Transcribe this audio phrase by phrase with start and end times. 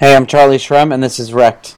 [0.00, 1.76] Hey, I'm Charlie Shrem, and this is Wrecked.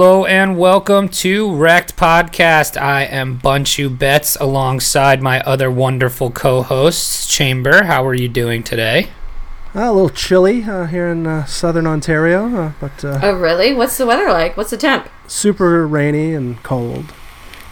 [0.00, 2.80] Hello and welcome to Wrecked Podcast.
[2.80, 7.84] I am Bunchu Betts alongside my other wonderful co-hosts, Chamber.
[7.84, 9.08] How are you doing today?
[9.76, 13.74] Uh, a little chilly uh, here in uh, southern Ontario, uh, but uh, Oh, really?
[13.74, 14.56] What's the weather like?
[14.56, 15.06] What's the temp?
[15.26, 17.12] super rainy and cold.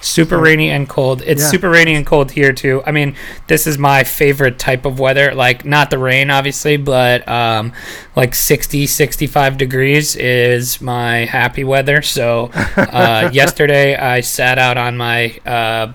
[0.01, 1.23] Super rainy and cold.
[1.27, 1.49] It's Yeah.
[1.49, 2.83] super rainy and cold here too.
[2.87, 3.17] I mean,
[3.49, 5.35] this is my favorite type of weather.
[5.35, 7.73] Like not the rain obviously, but um
[8.15, 12.01] like 60 65 degrees is my happy weather.
[12.03, 15.93] So, uh yesterday I sat out on my uh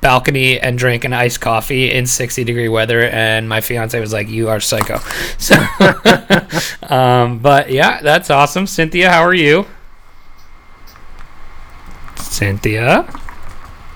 [0.00, 4.28] balcony and drank an iced coffee in 60 degree weather and my fiance was like
[4.28, 4.98] you are psycho
[5.38, 5.54] so
[6.94, 9.64] um but yeah that's awesome cynthia how are you
[12.16, 13.06] cynthia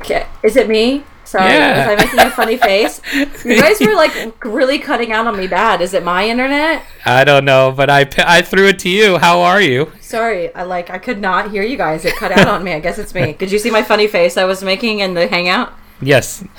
[0.01, 0.27] Okay.
[0.43, 1.05] Is it me?
[1.25, 1.91] Sorry, Yeah.
[1.91, 3.03] was I making a funny face?
[3.45, 5.83] You guys were like really cutting out on me bad.
[5.83, 6.83] Is it my internet?
[7.05, 9.19] I don't know, but I, I threw it to you.
[9.19, 9.93] How are you?
[10.01, 12.07] Sorry, I like I could not hear you guys.
[12.07, 12.73] It cut out on me.
[12.73, 13.33] I guess it's me.
[13.39, 15.73] Did you see my funny face I was making in the hangout?
[16.01, 16.43] Yes.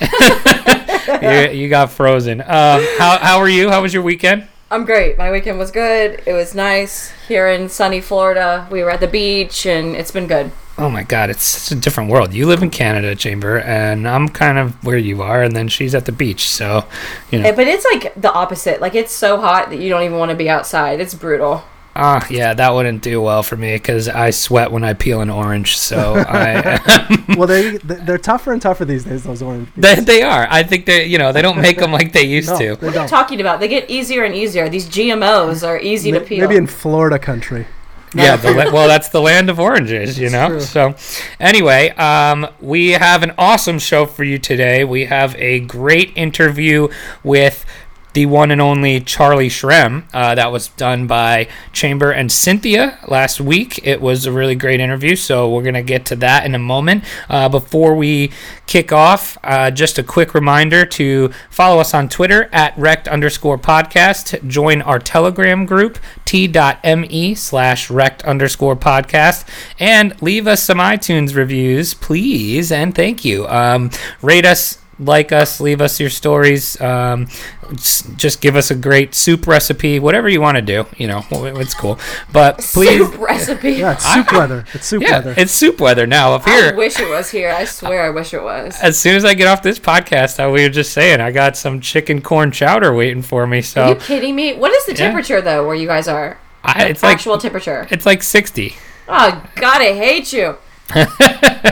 [1.22, 2.40] you, you got frozen.
[2.40, 3.70] Um, how, how are you?
[3.70, 4.46] How was your weekend?
[4.70, 5.18] I'm great.
[5.18, 6.22] My weekend was good.
[6.26, 8.68] It was nice here in sunny Florida.
[8.70, 10.52] We were at the beach and it's been good.
[10.80, 12.32] Oh my God, it's such a different world.
[12.32, 15.94] You live in Canada, Chamber, and I'm kind of where you are, and then she's
[15.94, 16.48] at the beach.
[16.48, 16.86] So,
[17.30, 17.48] you know.
[17.48, 18.80] Eh, But it's like the opposite.
[18.80, 21.00] Like it's so hot that you don't even want to be outside.
[21.00, 21.64] It's brutal.
[21.96, 25.28] Ah, yeah, that wouldn't do well for me because I sweat when I peel an
[25.28, 25.76] orange.
[25.76, 26.78] So I,
[27.36, 29.24] Well, they they're tougher and tougher these days.
[29.24, 29.68] Those orange.
[29.76, 30.46] they, they are.
[30.50, 32.76] I think they, you know, they don't make them like they used No, to.
[32.76, 33.60] they What are you talking about?
[33.60, 34.68] They get easier and easier.
[34.68, 36.40] These GMOs are easy to peel.
[36.40, 37.66] Maybe in Florida country.
[38.14, 40.58] Yeah, the, well, that's the land of oranges, you know.
[40.58, 40.94] So,
[41.38, 44.84] anyway, um, we have an awesome show for you today.
[44.84, 46.88] We have a great interview
[47.22, 47.64] with
[48.12, 50.04] the one and only Charlie Shrem.
[50.12, 53.80] Uh, that was done by Chamber and Cynthia last week.
[53.84, 57.04] It was a really great interview, so we're gonna get to that in a moment.
[57.28, 58.30] Uh, before we
[58.66, 63.58] kick off, uh, just a quick reminder to follow us on Twitter at rect underscore
[63.58, 64.46] podcast.
[64.46, 69.46] Join our Telegram group t.me slash rect underscore podcast
[69.78, 73.46] and leave us some iTunes reviews, please, and thank you.
[73.48, 73.90] Um,
[74.22, 74.79] rate us.
[75.00, 76.78] Like us, leave us your stories.
[76.78, 77.26] Um,
[77.72, 80.84] just, just give us a great soup recipe, whatever you want to do.
[80.98, 81.98] You know, it's cool.
[82.30, 83.72] But please, Soup recipe.
[83.72, 84.64] Yeah, it's soup weather.
[84.74, 85.34] It's soup yeah, weather.
[85.38, 86.72] it's soup weather now up here.
[86.74, 87.50] I wish it was here.
[87.50, 88.78] I swear, I wish it was.
[88.82, 91.56] As soon as I get off this podcast, I, we were just saying I got
[91.56, 93.62] some chicken corn chowder waiting for me.
[93.62, 94.52] So, Are So you kidding me?
[94.52, 94.98] What is the Yeah.
[94.98, 96.36] temperature though, where you guys are?
[96.62, 97.88] I, it's like Actual temperature.
[97.90, 98.74] it's like sixty.
[99.08, 100.58] Oh God, I hate you.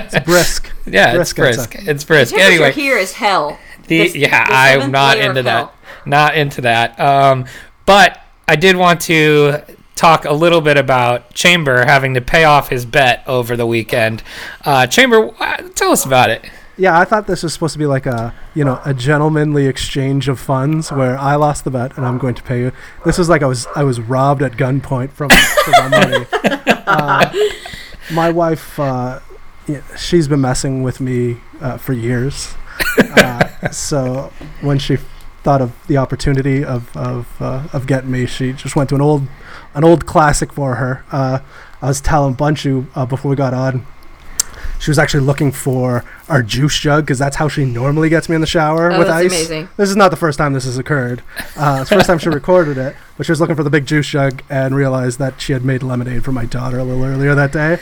[0.00, 0.67] It's brisk.
[0.92, 1.76] Yeah, it's Brisk brisk.
[1.76, 1.88] outside.
[1.88, 2.30] It's brisk.
[2.34, 3.58] Temperature Anyway, here is hell.
[3.86, 5.74] the, This- yeah, the I'm not into that.
[6.06, 6.98] Not into that.
[6.98, 7.46] Um,
[7.86, 9.62] but I did want to
[9.94, 14.22] talk a little bit about Chamber having to pay off his bet over the weekend.
[14.64, 15.30] Uh, Chamber,
[15.74, 16.48] tell us about it.
[16.80, 20.28] Yeah, I thought this was supposed to be like a you know a gentlemanly exchange
[20.28, 22.72] of funds where I lost the bet and I'm going to pay you.
[23.04, 26.26] This was like I was I was robbed at gunpoint from, from my money.
[26.88, 27.30] Uh,
[28.12, 29.20] my wife, uh,
[29.68, 32.54] yeah, she's been messing with me uh, for years.
[32.98, 34.96] Uh, so when she
[35.42, 39.00] thought of the opportunity of of, uh, of getting me, she just went to an
[39.00, 39.26] old
[39.74, 41.04] an old classic for her.
[41.10, 41.40] Uh,
[41.82, 43.84] I was telling Bunchu uh, before we got on.
[44.80, 48.36] She was actually looking for our juice jug because that's how she normally gets me
[48.36, 49.32] in the shower Oh, with that's ice.
[49.32, 49.68] amazing.
[49.76, 51.22] This is not the first time this has occurred.
[51.56, 53.86] Uh, it's the first time she recorded it, but she was looking for the big
[53.86, 57.34] juice jug and realized that she had made lemonade for my daughter a little earlier
[57.34, 57.78] that day.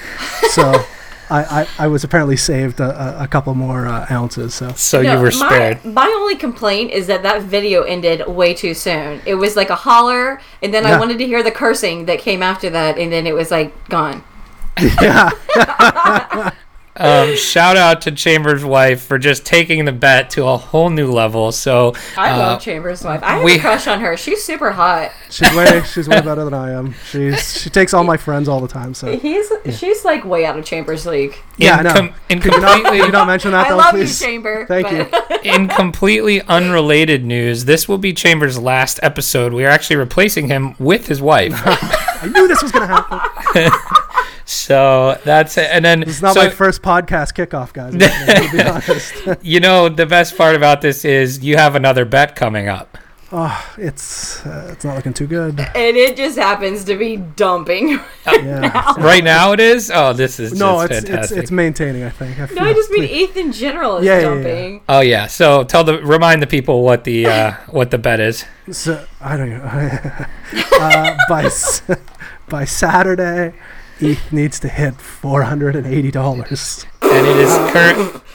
[0.52, 0.72] So
[1.30, 4.54] I, I, I was apparently saved a, a, a couple more uh, ounces.
[4.54, 5.84] So So No, you were my, spared.
[5.84, 9.20] My only complaint is that that video ended way too soon.
[9.26, 12.42] It was like a holler, and then I wanted to hear the cursing that came
[12.42, 14.22] after that, and then it was like gone.
[15.00, 15.30] yeah,
[16.98, 21.12] Um, shout out to Chambers' wife for just taking the bet to a whole new
[21.12, 21.52] level.
[21.52, 23.22] So I uh, love Chambers' wife.
[23.22, 24.16] I have we- a crush on her.
[24.16, 25.12] She's super hot.
[25.30, 26.94] she's way she's way better than I am.
[27.10, 28.94] She's she takes all my friends all the time.
[28.94, 31.34] So He's she's like way out of Chambers' league.
[31.58, 31.92] Yeah, I in, know.
[31.94, 34.20] com- in Could you not, could you not mention that I though, love please?
[34.20, 34.66] you, Chamber.
[34.66, 39.52] Thank but- in completely unrelated news, this will be Chambers' last episode.
[39.52, 41.52] We are actually replacing him with his wife.
[41.64, 43.70] I knew this was going to happen.
[44.48, 45.68] So that's it.
[45.72, 47.94] And then it's not so, my first podcast kickoff, guys.
[47.94, 49.42] I'm gonna be honest.
[49.44, 52.96] you know the best part about this is you have another bet coming up.
[53.32, 55.58] oh, it's uh, it's not looking too good.
[55.58, 57.98] And it just happens to be dumping.
[58.24, 58.94] Yeah.
[58.98, 59.90] Right now it is.
[59.92, 61.38] Oh, this is No, just it's, it's fantastic.
[61.38, 62.04] it's maintaining.
[62.04, 62.38] I think.
[62.38, 64.28] I, no, I just mean ETH in general is Yeah, yeah, yeah.
[64.34, 64.82] dumping.
[64.88, 65.26] oh yeah.
[65.26, 68.44] So tell the remind the people what the uh, what the bet is.
[68.70, 70.26] So I don't know.
[70.78, 71.50] uh, by
[72.48, 73.54] by Saturday,
[74.00, 76.84] ETH needs to hit four hundred and eighty dollars.
[77.02, 78.22] And it is current.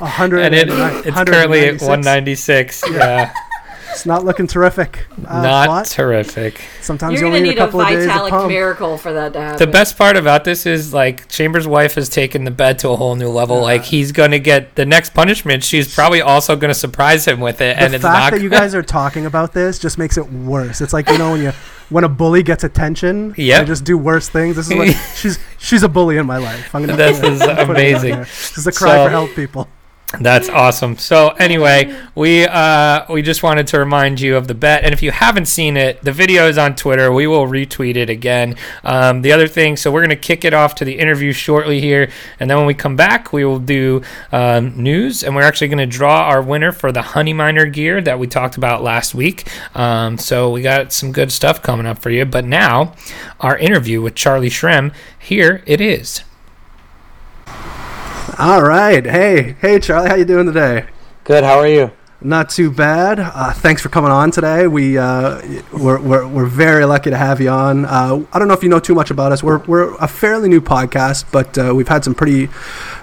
[0.00, 2.82] Hundred And it, it's currently at 196.
[2.90, 3.32] Yeah,
[3.96, 5.06] It's not looking terrific.
[5.26, 6.60] Uh, not but terrific.
[6.82, 8.98] sometimes You're you gonna only need need a a couple of days to Vitalik miracle
[8.98, 9.58] for that to happen.
[9.58, 12.96] The best part about this is like Chambers' wife has taken the bed to a
[12.96, 13.62] whole new level.
[13.62, 15.64] Like he's gonna get the next punishment.
[15.64, 18.32] She's probably also gonna surprise him with it, and the it's fact not.
[18.32, 20.82] that you guys are talking about this just makes it worse.
[20.82, 21.52] It's like you know when you
[21.88, 24.56] when a bully gets attention, they just do worse things.
[24.56, 26.74] This is what she's she's a bully in my life.
[26.74, 28.16] I'm gonna This is put it out amazing.
[28.20, 29.68] This is a cry So- for help, people.
[30.20, 30.96] That's awesome.
[30.98, 35.02] So anyway, we uh, we just wanted to remind you of the bet, and if
[35.02, 37.10] you haven't seen it, the video is on Twitter.
[37.10, 38.54] We will retweet it again.
[38.84, 42.08] Um, the other thing, so we're gonna kick it off to the interview shortly here,
[42.38, 44.00] and then when we come back, we will do
[44.30, 48.28] um, news, and we're actually gonna draw our winner for the Honeyminer gear that we
[48.28, 49.48] talked about last week.
[49.74, 52.24] Um, so we got some good stuff coming up for you.
[52.24, 52.94] But now,
[53.40, 54.94] our interview with Charlie Shrem.
[55.18, 56.22] Here it is.
[58.38, 60.84] All right, hey, hey, Charlie, how you doing today?
[61.24, 61.42] Good.
[61.42, 61.90] How are you?
[62.20, 63.18] Not too bad.
[63.18, 64.66] Uh, thanks for coming on today.
[64.66, 65.40] We uh,
[65.72, 67.86] we're, we're, we're very lucky to have you on.
[67.86, 69.42] Uh, I don't know if you know too much about us.
[69.42, 72.48] We're, we're a fairly new podcast, but uh, we've had some pretty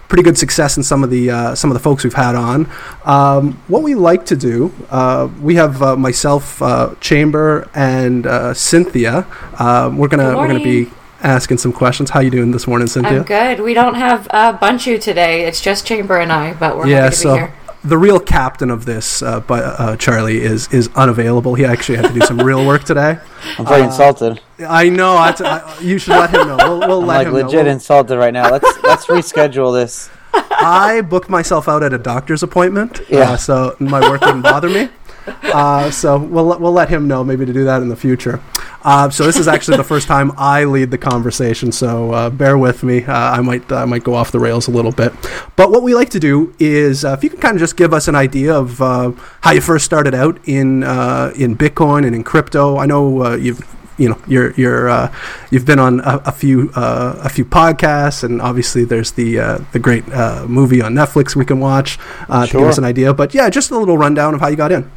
[0.08, 2.70] pretty good success in some of the uh, some of the folks we've had on.
[3.04, 8.54] Um, what we like to do, uh, we have uh, myself, uh, Chamber, and uh,
[8.54, 9.26] Cynthia.
[9.58, 10.92] Uh, we're gonna we're gonna be
[11.24, 12.10] asking some questions.
[12.10, 13.20] How you doing this morning, Cynthia?
[13.20, 13.60] I'm good.
[13.62, 15.46] We don't have uh, Bunchu today.
[15.46, 17.54] It's just Chamber and I, but we're yeah, happy to so be here.
[17.84, 21.56] the real captain of this, uh, but uh, Charlie is is unavailable.
[21.56, 23.18] He actually had to do some real work today.
[23.58, 24.42] I'm very Uh, insulted.
[24.60, 25.16] I know.
[25.16, 26.58] I, I, you should let him know.
[26.58, 27.64] We'll, we'll I'm let like him legit know.
[27.64, 28.50] We'll- insulted right now.
[28.52, 30.10] Let's let's reschedule this.
[30.36, 33.32] I booked myself out at a doctor's appointment, Yeah.
[33.34, 34.90] uh, so my work didn't bother me.
[35.26, 38.42] Uh, so we'll we'll let him know maybe to do that in the future.
[38.84, 42.58] Uh, so this is actually the first time I lead the conversation, so uh, bear
[42.58, 43.04] with me.
[43.04, 45.14] Uh, I might I might go off the rails a little bit,
[45.56, 47.94] but what we like to do is uh, if you can kind of just give
[47.94, 52.16] us an idea of uh, how you first started out in uh, in Bitcoin and
[52.16, 52.78] in crypto.
[52.78, 53.62] I know uh, you've
[53.98, 55.14] you know you're you're uh,
[55.52, 59.60] you've been on a, a few uh, a few podcasts and obviously there's the uh,
[59.72, 63.14] the great uh, movie on Netflix we can watch uh, to give us an idea.
[63.14, 64.92] But yeah, just a little rundown of how you got in.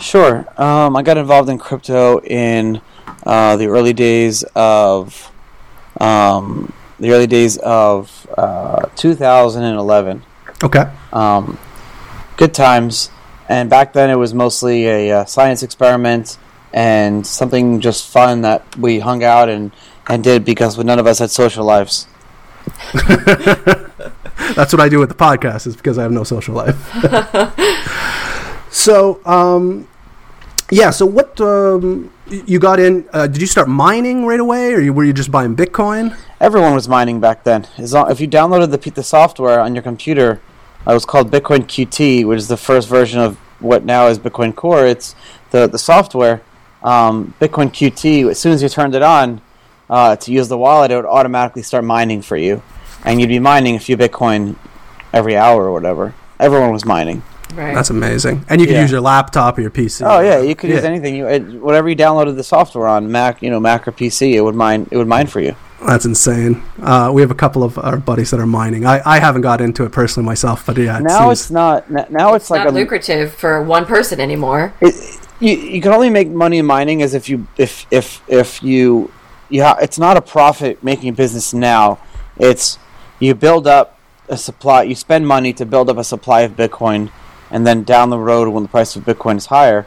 [0.00, 0.44] Sure.
[0.60, 2.80] Um, I got involved in crypto in
[3.26, 5.30] uh, the early days of
[6.00, 10.22] um, the early days of uh, 2011.
[10.62, 10.90] Okay.
[11.12, 11.58] Um,
[12.36, 13.10] good times,
[13.48, 16.38] and back then it was mostly a uh, science experiment
[16.72, 19.72] and something just fun that we hung out and
[20.08, 22.06] and did because none of us had social lives.
[24.54, 26.76] That's what I do with the podcast is because I have no social life.
[28.70, 29.88] so, um,
[30.70, 30.90] yeah.
[30.90, 33.08] So what um, you got in?
[33.12, 36.16] Uh, did you start mining right away, or were you just buying Bitcoin?
[36.40, 37.66] Everyone was mining back then.
[37.78, 40.40] If you downloaded the, the software on your computer,
[40.86, 44.18] uh, it was called Bitcoin QT, which is the first version of what now is
[44.18, 44.86] Bitcoin Core.
[44.86, 45.14] It's
[45.50, 46.42] the the software.
[46.82, 48.30] Um, Bitcoin QT.
[48.30, 49.40] As soon as you turned it on
[49.88, 52.62] uh, to use the wallet, it would automatically start mining for you,
[53.04, 54.56] and you'd be mining a few Bitcoin
[55.12, 56.14] every hour or whatever.
[56.38, 57.22] Everyone was mining.
[57.56, 57.74] Right.
[57.74, 58.44] That's amazing.
[58.48, 58.82] And you can Yeah.
[58.82, 60.04] use your laptop or your PC.
[60.04, 61.14] Oh yeah, you could use anything.
[61.16, 64.42] You it, whatever you downloaded the software on Mac, you know Mac or PC, it
[64.42, 64.86] would mine.
[64.90, 65.54] It would mine for you.
[65.86, 66.62] That's insane.
[66.82, 68.86] Uh, we have a couple of our buddies that are mining.
[68.86, 71.90] I, I haven't got into it personally myself, but yeah, it Now seems- it's not.
[72.10, 74.72] Now it's, it's like not a lucrative for one person anymore.
[74.80, 74.94] it,
[75.38, 79.10] you, you can only make money in mining as if you if if if you
[79.50, 81.98] yeah it's not a profit making business now
[82.38, 82.78] it's
[83.20, 83.98] you build up
[84.30, 87.10] a supply you spend money to build up a supply of bitcoin
[87.50, 89.86] and then down the road when the price of bitcoin is higher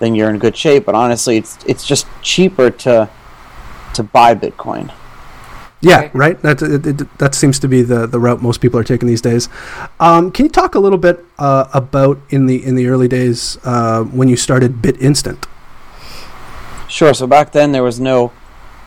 [0.00, 3.08] then you're in good shape but honestly it's it's just cheaper to
[3.94, 4.90] to buy bitcoin
[5.82, 6.14] Yeah, Right.
[6.14, 6.42] right.
[6.42, 9.20] That it, it, that seems to be the, the route most people are taking these
[9.20, 9.48] days.
[10.00, 13.58] Um, can you talk a little bit uh, about in the in the early days
[13.62, 15.44] uh, when you started BitInstant?
[16.88, 17.12] Sure.
[17.14, 18.32] So back then there was no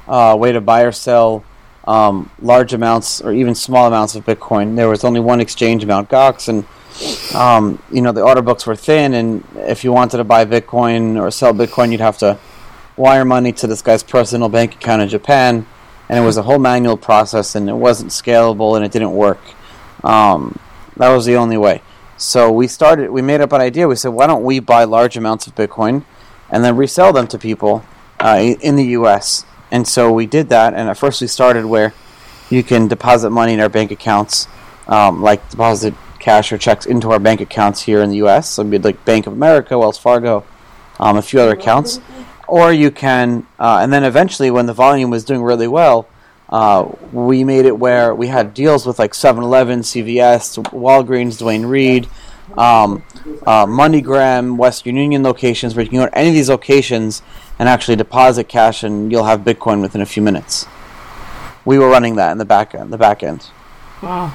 [0.07, 1.43] uh, way to buy or sell
[1.88, 4.75] um, large amounts or even small amounts of Bitcoin.
[4.75, 6.09] There was only one exchange, Mt.
[6.09, 6.65] Gox, and
[7.34, 9.13] um, you know the order books were thin.
[9.13, 12.38] And if you wanted to buy Bitcoin or sell Bitcoin, you'd have to
[12.98, 15.65] wire money to this guy's personal bank account in Japan,
[16.10, 19.39] and it was a whole manual process, and it wasn't scalable, and it didn't work.
[20.03, 20.60] Um,
[20.98, 21.82] that was the only way.
[22.18, 23.12] So we started.
[23.12, 23.88] We made up an idea.
[23.88, 26.03] We said, why don't we buy large amounts of Bitcoin,
[26.50, 27.86] and then resell them to people
[28.20, 29.46] uh, in the U.S.
[29.72, 30.74] And so we did that.
[30.74, 31.94] And at first, we started where
[32.50, 34.48] you can deposit money in our bank accounts,
[34.88, 35.94] um, like deposit
[36.29, 38.51] cash or checks into our bank accounts here in the U.S.
[38.51, 40.45] So it'd be like Bank of America, Wells Fargo,
[41.00, 42.00] um, a few other accounts.
[42.48, 46.07] Or you can, uh, and then eventually, when the volume was doing really well,
[46.50, 52.07] uh, we made it where we had deals with like 7-Eleven, CVS, Walgreens, Duane Reade,
[52.55, 53.03] um,
[53.48, 57.24] uh, MoneyGram, Western Union locations, where you can go to any of these locations
[57.57, 60.67] and actually deposit cash, and you'll have Bitcoin within a few minutes.
[61.65, 62.93] We were running that in the back end.
[62.93, 63.48] The back end.
[64.03, 64.31] Wow.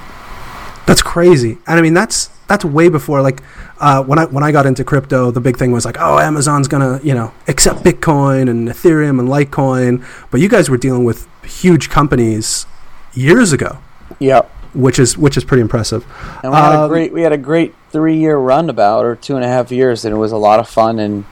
[0.86, 1.58] That's crazy.
[1.66, 3.42] And I mean, that's that's way before like
[3.80, 6.68] uh, when I when I got into crypto, the big thing was like, oh, Amazon's
[6.68, 11.26] gonna you know accept Bitcoin and Ethereum and Litecoin, but you guys were dealing with
[11.42, 12.66] huge companies
[13.14, 13.78] years ago,
[14.18, 14.50] Yep.
[14.74, 16.04] which is which is pretty impressive.
[16.42, 19.16] And we had a Um, great we had a great three year run about or
[19.16, 21.24] two and a half years, and it was a lot of fun and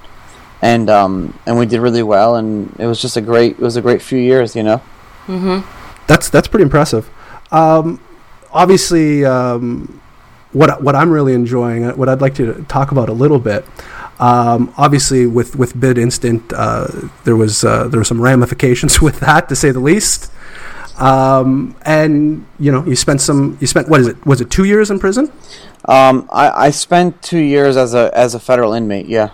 [0.62, 3.76] and um and we did really well, and it was just a great it was
[3.76, 4.80] a great few years, you know.
[5.26, 5.64] Mhm.
[6.06, 7.10] That's that's pretty impressive.
[7.50, 8.00] Um,
[8.52, 10.00] obviously, um,
[10.52, 13.64] what what I'm really enjoying, what I'd like to talk about a little bit.
[14.18, 19.48] Um, obviously, with with BitInstant, uh, there was uh, there were some ramifications with that,
[19.48, 20.30] to say the least.
[20.98, 23.56] Um, and you know, you spent some.
[23.60, 24.24] You spent what is it?
[24.26, 25.32] Was it two years in prison?
[25.86, 29.06] Um, I, I spent two years as a as a federal inmate.
[29.06, 29.30] Yeah.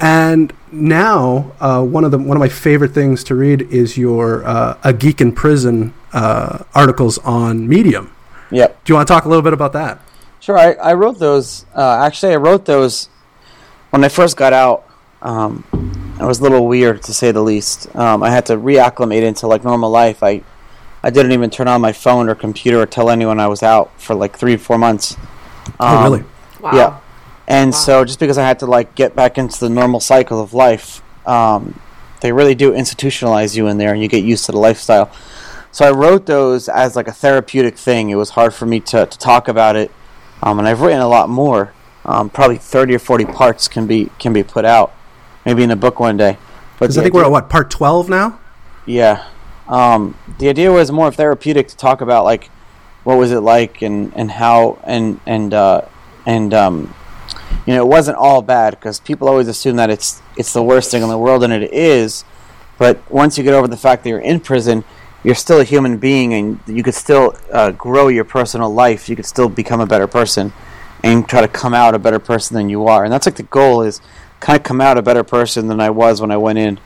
[0.00, 4.44] And now, uh, one of the one of my favorite things to read is your
[4.44, 8.10] uh, "A Geek in Prison" uh, articles on Medium.
[8.52, 8.84] Yep.
[8.84, 10.00] Do you want to talk a little bit about that?
[10.40, 10.58] Sure.
[10.58, 11.64] I, I wrote those.
[11.74, 13.08] Uh, actually, I wrote those
[13.90, 14.84] when I first got out.
[15.22, 15.64] Um,
[16.20, 17.94] it was a little weird to say the least.
[17.96, 20.22] Um, I had to reacclimate into like normal life.
[20.22, 20.42] I
[21.04, 23.90] I didn't even turn on my phone or computer or tell anyone I was out
[24.00, 25.16] for like three four months.
[25.80, 26.24] oh, Um, really?
[26.60, 26.70] Wow.
[26.74, 26.98] Yeah.
[27.48, 27.78] And Wow.
[27.78, 31.02] so just because I had to like get back into the normal cycle of life,
[31.26, 31.80] um,
[32.20, 35.10] they really do institutionalize you in there and you get used to the lifestyle.
[35.72, 38.10] So I wrote those as like a therapeutic thing.
[38.10, 39.90] It was hard for me to, to talk about it.
[40.42, 41.72] Um, and I've written a lot more.
[42.04, 44.92] Um, probably 30 or 40 parts can be can be put out.
[45.46, 46.36] Maybe in a book one day.
[46.78, 48.38] But Because I think we're at what part twelve now.
[48.86, 49.26] yeah.
[49.68, 52.50] Um, the idea was more therapeutic to talk about like
[53.04, 55.82] what was it like and, and how and and uh,
[56.26, 56.94] and um,
[57.66, 60.90] you know it wasn't all bad because people always assume that it's it's the worst
[60.90, 62.24] thing in the world and it is.
[62.78, 64.82] But once you get over the fact that you're in prison,
[65.24, 69.08] you're still a human being and you could still uh, grow your personal life.
[69.08, 70.52] You could still become a better person
[71.04, 73.04] and try to come out a better person than you are.
[73.04, 74.00] And that's like the goal is
[74.40, 76.80] kind of come out a better person than I was when I went in.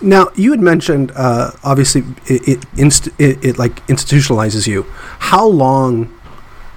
[0.00, 4.84] Now you had mentioned uh, obviously it it, inst- it it like institutionalizes you.
[5.18, 6.14] How long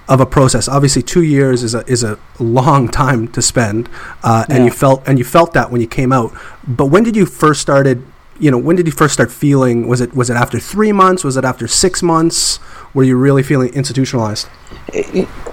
[0.08, 0.68] of a process?
[0.68, 3.90] Obviously, two years is a is a long time to spend,
[4.24, 4.66] uh, and Yeah.
[4.66, 6.34] you felt and you felt that when you came out.
[6.68, 8.04] But when did you first started?
[8.40, 9.88] You know, when did you first start feeling?
[9.88, 11.24] Was it was it after three months?
[11.24, 12.60] Was it after six months?
[12.94, 14.48] Were you really feeling institutionalized?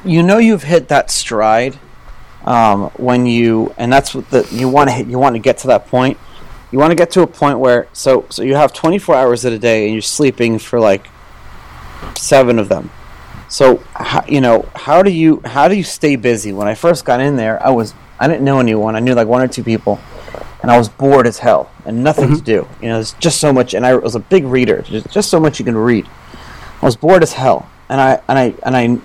[0.04, 1.78] you know you've hit that stride
[2.44, 5.58] um, when you and that's what the you want to hit you want to get
[5.58, 6.18] to that point
[6.70, 9.52] you want to get to a point where so so you have 24 hours in
[9.52, 11.08] a day and you're sleeping for like
[12.16, 12.90] seven of them
[13.48, 13.82] so
[14.28, 17.36] you know how do you how do you stay busy when i first got in
[17.36, 20.00] there i was i didn't know anyone i knew like one or two people
[20.62, 23.52] and i was bored as hell and nothing to do you know there's just so
[23.52, 26.06] much and i was a big reader just, just so much you can read
[26.82, 29.00] i was bored as hell and i and i and i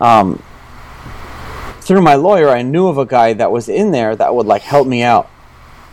[0.00, 0.42] um,
[1.88, 4.62] through my lawyer, I knew of a guy that was in there that would like
[4.62, 5.28] help me out,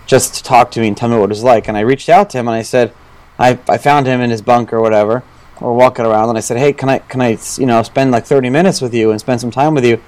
[0.06, 1.68] just to talk to me and tell me what it was like.
[1.68, 2.94] And I reached out to him and I said,
[3.40, 5.24] I, I found him in his bunk or whatever,
[5.62, 8.26] or walking around, and I said, hey, can I can I you know spend like
[8.26, 10.02] thirty minutes with you and spend some time with you,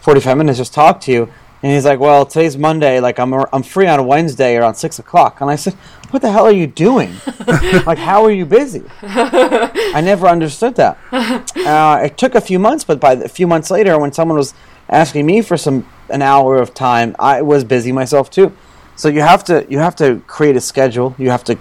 [0.00, 1.32] forty five minutes just talk to you.
[1.62, 5.40] And he's like, well, today's Monday, like I'm I'm free on Wednesday around six o'clock.
[5.40, 5.74] And I said,
[6.10, 7.14] what the hell are you doing?
[7.86, 8.84] like, how are you busy?
[9.02, 10.98] I never understood that.
[11.12, 14.54] Uh, it took a few months, but by a few months later, when someone was
[14.88, 18.52] asking me for some an hour of time, I was busy myself too.
[18.94, 21.14] So you have to you have to create a schedule.
[21.18, 21.58] You have to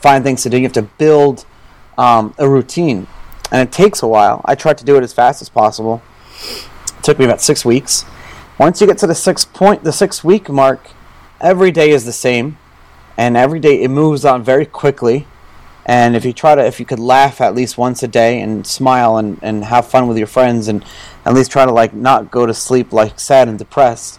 [0.00, 0.56] find things to do.
[0.56, 1.44] You have to build
[1.98, 3.06] um, a routine,
[3.50, 4.40] and it takes a while.
[4.44, 6.02] I tried to do it as fast as possible.
[6.40, 8.04] It took me about six weeks.
[8.58, 10.90] Once you get to the six point, the six week mark,
[11.42, 12.56] every day is the same,
[13.16, 15.26] and every day it moves on very quickly.
[15.84, 18.66] And if you try to, if you could laugh at least once a day and
[18.66, 20.84] smile and, and have fun with your friends and
[21.24, 24.18] at least try to like not go to sleep like sad and depressed,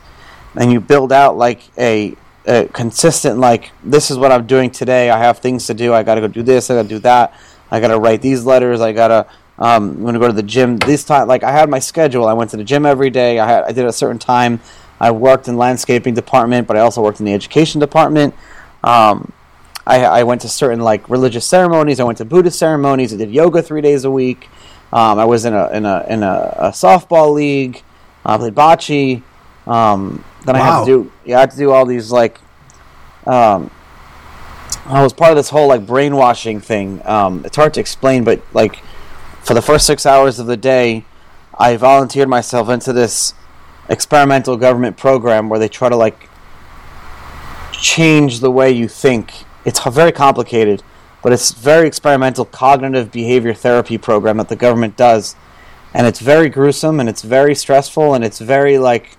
[0.55, 2.15] and you build out like a
[2.45, 5.09] a consistent like this is what I'm doing today.
[5.09, 5.93] I have things to do.
[5.93, 6.69] I got to go do this.
[6.69, 7.33] I got to do that.
[7.71, 8.81] I got to write these letters.
[8.81, 9.25] I got to
[9.59, 11.27] um, I'm gonna go to the gym this time.
[11.27, 12.27] Like I had my schedule.
[12.27, 13.39] I went to the gym every day.
[13.39, 14.59] I had I did a certain time.
[14.99, 18.33] I worked in landscaping department, but I also worked in the education department.
[18.83, 19.31] Um,
[19.85, 21.99] I, I went to certain like religious ceremonies.
[21.99, 23.13] I went to Buddhist ceremonies.
[23.13, 24.49] I did yoga three days a week.
[24.91, 27.83] Um, I was in a in a in a, a softball league.
[28.25, 29.21] I played bocce.
[29.65, 32.39] Um, then I had to do yeah, I had to do all these like
[33.25, 33.71] um,
[34.85, 37.01] I was part of this whole like brainwashing thing.
[37.05, 38.81] Um, it's hard to explain, but like
[39.47, 41.05] for the first six hours of the day,
[41.57, 43.33] I volunteered myself into this
[43.87, 46.27] experimental government program where they try to like
[47.71, 49.31] change the way you think.
[49.63, 50.83] It's very complicated,
[51.23, 55.37] but it's very experimental cognitive behavior therapy program that the government does,
[55.93, 59.15] and it's very gruesome and it's very stressful and it's very like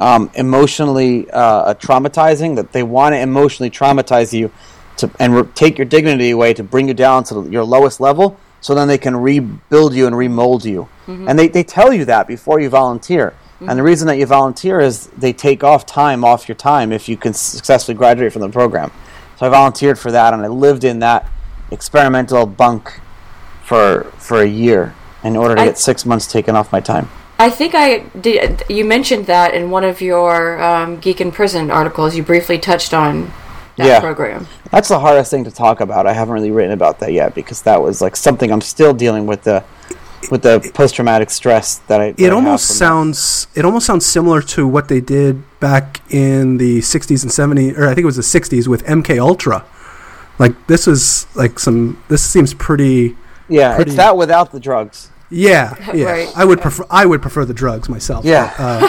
[0.00, 2.56] um, emotionally uh, traumatizing.
[2.56, 4.50] That they want to emotionally traumatize you
[4.96, 8.38] to and re- take your dignity away to bring you down to your lowest level,
[8.60, 10.88] so then they can rebuild you and remold you.
[11.06, 13.34] And they, they tell you that before you volunteer.
[13.60, 17.08] And the reason that you volunteer is they take off time off your time if
[17.08, 18.90] you can successfully graduate from the program.
[19.38, 21.30] So I volunteered for that, and I lived in that
[21.70, 23.00] experimental bunk
[23.64, 27.08] for for a year in order to I- get six months taken off my time.
[27.38, 28.62] I think I did.
[28.68, 32.16] You mentioned that in one of your um, Geek in Prison articles.
[32.16, 33.30] You briefly touched on
[33.76, 34.00] that Yeah.
[34.00, 34.46] program.
[34.70, 36.06] That's the hardest thing to talk about.
[36.06, 39.26] I haven't really written about that yet because that was like something I'm still dealing
[39.26, 39.62] with the
[40.30, 42.10] with the post traumatic stress that I.
[42.12, 42.78] that I It have almost from that.
[42.78, 47.76] sounds it almost sounds similar to what they did back in the 60s and 70s
[47.78, 49.64] or I think it was the 60s with MK Ultra.
[50.38, 53.16] Like this is like some this seems pretty
[53.48, 55.10] Yeah, pretty- it's that without the drugs.
[55.30, 56.06] yeah, yeah.
[56.10, 56.28] Right.
[56.36, 58.24] I would prefer I would prefer the drugs myself.
[58.24, 58.52] Yeah.
[58.58, 58.88] Uh,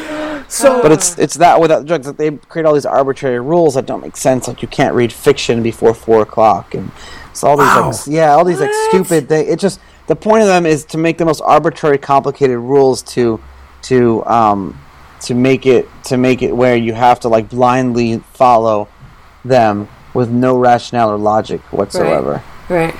[0.50, 0.78] Drugs would be great.
[0.78, 3.86] so But it's it's that without drugs that they create all these arbitrary rules that
[3.86, 4.48] don't make sense.
[4.48, 6.90] Like you can't read fiction before four o'clock, and
[7.32, 7.90] so all these Wow.
[7.90, 9.48] like yeah, all these like stupid things.
[9.48, 13.40] It just the point of them is to make the most arbitrary, complicated rules to
[13.82, 14.78] to um
[15.20, 18.88] to make it to make it where you have to like blindly follow
[19.44, 22.42] them with no rationale or logic whatsoever.
[22.68, 22.94] Right.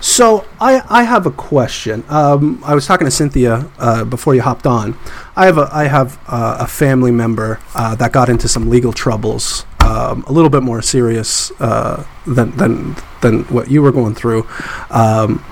[0.00, 2.04] So I, I have a question.
[2.08, 4.96] Um, I was talking to Cynthia uh, before you hopped on.
[5.36, 8.94] I have a I have uh, a family member uh, that got into some legal
[8.94, 14.14] troubles, um, a little bit more serious uh, than than than what you were going
[14.14, 14.46] through,
[14.90, 15.44] um,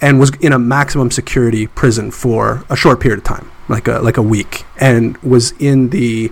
[0.00, 3.98] and was in a maximum security prison for a short period of time, like a
[3.98, 6.30] like a week, and was in the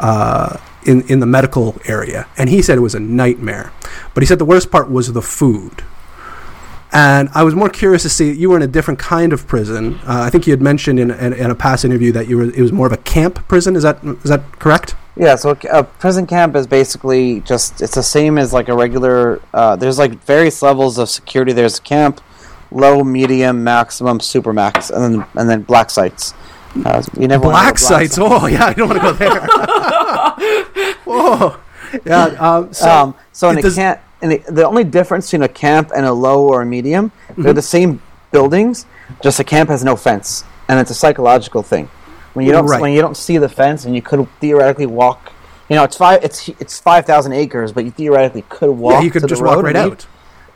[0.00, 2.26] uh, in in the medical area.
[2.36, 3.72] And he said it was a nightmare,
[4.14, 5.84] but he said the worst part was the food.
[6.94, 9.96] And I was more curious to see you were in a different kind of prison.
[10.06, 12.44] Uh, I think you had mentioned in, in, in a past interview that you were
[12.44, 13.74] it was more of a camp prison.
[13.74, 14.94] Is that is that correct?
[15.16, 19.42] Yeah, so a prison camp is basically just it's the same as like a regular.
[19.52, 21.52] Uh, there's like various levels of security.
[21.52, 22.20] There's camp,
[22.70, 26.32] low, medium, maximum, super max, and then and then black sites.
[26.84, 28.18] Uh, you never wanna Black sites.
[28.20, 29.40] Oh yeah, I don't want to go there.
[31.04, 31.56] Whoa.
[32.04, 32.24] Yeah.
[32.38, 35.90] Um, so um, so in a camp, in a, the only difference between a camp
[35.94, 37.42] and a low or a medium, Mm-hmm.
[37.42, 38.00] they're the same
[38.30, 38.86] buildings.
[39.22, 41.88] Just a camp has no fence, and it's a psychological thing.
[42.32, 42.80] When you don't Right.
[42.80, 45.32] when you don't see the fence, and you could theoretically walk.
[45.68, 46.22] You know, it's five.
[46.24, 48.94] It's it's five thousand acres, but you theoretically could walk.
[48.94, 50.06] yeah, you could just walk right out.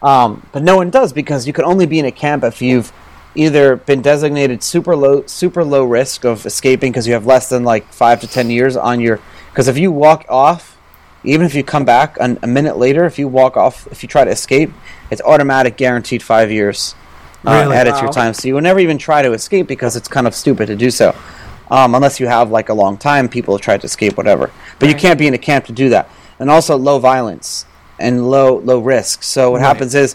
[0.03, 2.92] Um, but no one does because you can only be in a camp if you've
[3.35, 7.64] either been designated super low, super low risk of escaping because you have less than
[7.64, 9.21] like five to ten years on your.
[9.51, 10.78] Because if you walk off,
[11.24, 14.09] even if you come back an, a minute later, if you walk off, if you
[14.09, 14.70] try to escape,
[15.11, 16.94] it's automatic, guaranteed five years
[17.46, 17.76] uh, Really?
[17.76, 18.35] added to your time.
[18.35, 20.90] So you will never even try to escape because it's kind of stupid to do
[20.90, 21.14] so.
[21.70, 24.50] Um, unless you have like a long time, people have tried to escape, whatever.
[24.78, 26.09] But you can't be in a camp to do that.
[26.38, 27.66] And also low violence
[27.98, 29.22] and low low risk.
[29.22, 29.66] So what Right.
[29.66, 30.14] happens is,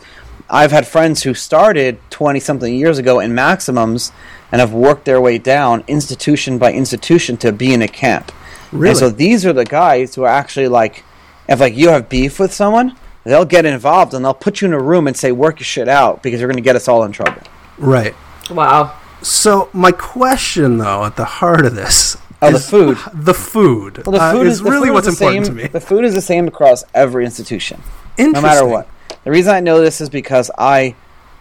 [0.49, 4.11] I've had friends who started twenty something years ago in maximums
[4.51, 8.31] and have worked their way down institution by institution to be in a camp.
[8.73, 8.89] Really?
[8.89, 11.03] And so these are the guys who are actually like,
[11.47, 14.73] if like you have beef with someone, they'll get involved and they'll put you in
[14.73, 17.03] a room and say, "Work your shit out," because you're going to get us all
[17.03, 17.41] in trouble.
[17.77, 18.13] Right.
[18.49, 18.97] Wow.
[19.21, 22.97] So my question, though, at the heart of this, Oh, the is food.
[23.13, 24.05] The food.
[24.05, 25.67] Well, the uh, food is, the really food what's is the important same- to me.
[25.69, 27.81] The food is the same across every institution,
[28.19, 28.88] no matter what.
[29.23, 30.95] The reason I know this is because I,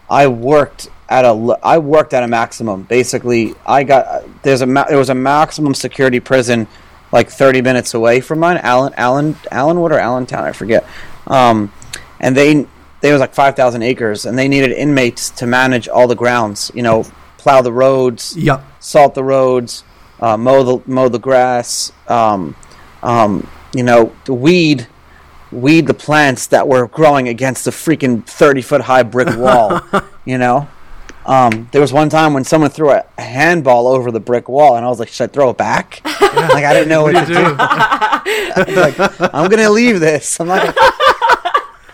[0.09, 2.83] I worked at a l- I worked at a maximum.
[2.83, 6.67] Basically, I got there's a there was a maximum security prison
[7.13, 10.85] like 30 minutes away from mine, Allen Allen Allenwood or Allentown, I forget.
[11.27, 11.71] Um,
[12.19, 12.67] and they
[13.01, 16.71] there was like 5,000 acres, and they needed inmates to manage all the grounds.
[16.73, 17.05] You know,
[17.37, 18.65] plow the roads, Yep.
[18.79, 19.83] salt the roads,
[20.19, 22.55] uh, mow the mow the grass, um,
[23.03, 24.87] um, you know, weed
[25.51, 29.81] weed the plants that were growing against the freaking 30 foot high brick wall
[30.25, 30.67] you know
[31.25, 34.85] um, there was one time when someone threw a handball over the brick wall and
[34.85, 37.33] i was like should i throw it back like i didn't know what, What to
[37.33, 38.95] do do like
[39.33, 40.73] i'm gonna leave this i'm gonna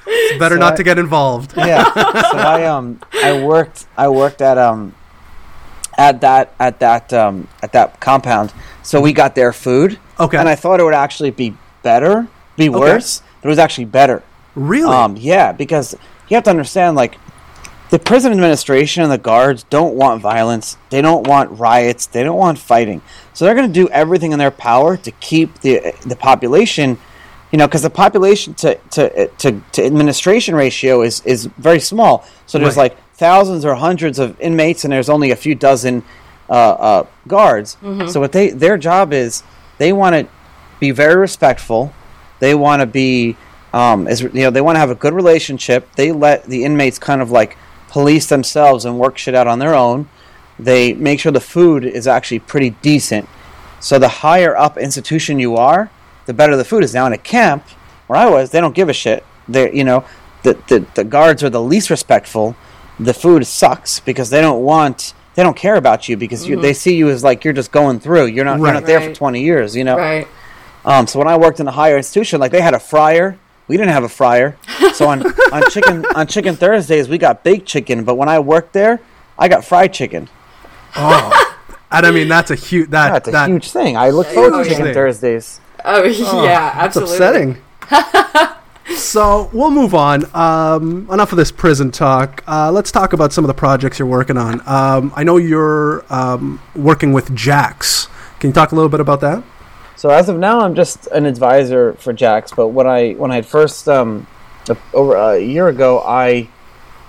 [0.07, 1.53] It's better So not I- to get involved.
[1.55, 1.83] yeah.
[1.83, 4.95] So I um I worked I worked at um
[5.97, 8.51] at that at that um at that compound.
[8.81, 9.99] So we got their food.
[10.19, 10.37] Okay.
[10.37, 13.21] And I thought it would actually be better, be worse.
[13.41, 14.23] But it was actually better.
[14.55, 14.91] Really?
[14.91, 15.93] Um yeah, because
[16.27, 17.15] you have to understand like
[17.89, 20.77] the prison administration and the guards don't want violence.
[20.89, 22.05] They don't want riots.
[22.05, 23.01] They don't want fighting.
[23.33, 26.97] So they're going to do everything in their power to keep the the population,
[27.51, 32.25] you know, because the population to, to to to administration ratio is is very small.
[32.45, 32.91] So there's Right.
[32.91, 36.03] like thousands or hundreds of inmates, and there's only a few dozen
[36.49, 37.77] uh, uh, guards.
[38.07, 39.43] So what they their job is,
[39.77, 40.27] they want to
[40.79, 41.91] be very respectful.
[42.39, 43.35] They want to be,
[43.73, 45.87] um, as you know, they want to have a good relationship.
[45.95, 47.57] They let the inmates kind of like
[47.89, 50.07] police themselves and work shit out on their own.
[50.57, 53.27] They make sure the food is actually pretty decent.
[53.79, 55.89] So the higher up institution you are,
[56.25, 56.93] the better the food is.
[56.93, 57.63] Now in a camp
[58.07, 59.23] where I was, they don't give a shit.
[59.47, 60.03] They, you know,
[60.43, 62.55] the, the the guards are the least respectful.
[62.99, 66.73] The food sucks because they don't want, they don't care about you because you, they
[66.73, 68.25] see you as like you're just going through.
[68.27, 68.65] You're not, Right.
[68.71, 69.15] you're not there for Right.
[69.15, 69.75] 20 years.
[69.75, 69.97] You know.
[69.97, 70.27] Right.
[70.85, 73.37] Um, so when I worked in a higher institution, like they had a fryer.
[73.69, 74.57] We didn't have a fryer.
[74.93, 78.73] So on, on chicken on chicken Thursdays we got baked chicken, but when I worked
[78.73, 78.99] there,
[79.37, 80.27] I got fried chicken.
[80.97, 81.45] oh.
[81.91, 83.97] And I mean, that's a huge that That's a that huge thing.
[83.97, 84.93] I look forward to chicken thing.
[84.93, 85.59] Thursdays.
[85.83, 87.57] Oh, yeah, That's absolutely.
[87.81, 88.95] upsetting.
[88.95, 90.23] so we'll move on.
[90.35, 92.43] Um, enough of this prison talk.
[92.47, 94.61] Uh, let's talk about some of the projects you're working on.
[94.67, 98.07] Um, I know you're um, working with Jaxx.
[98.39, 99.43] Can you talk a little bit about that?
[99.99, 102.55] So as of now, I'm just an advisor for Jaxx.
[102.55, 104.27] But when I when I had first um,
[104.93, 106.47] over a year ago, I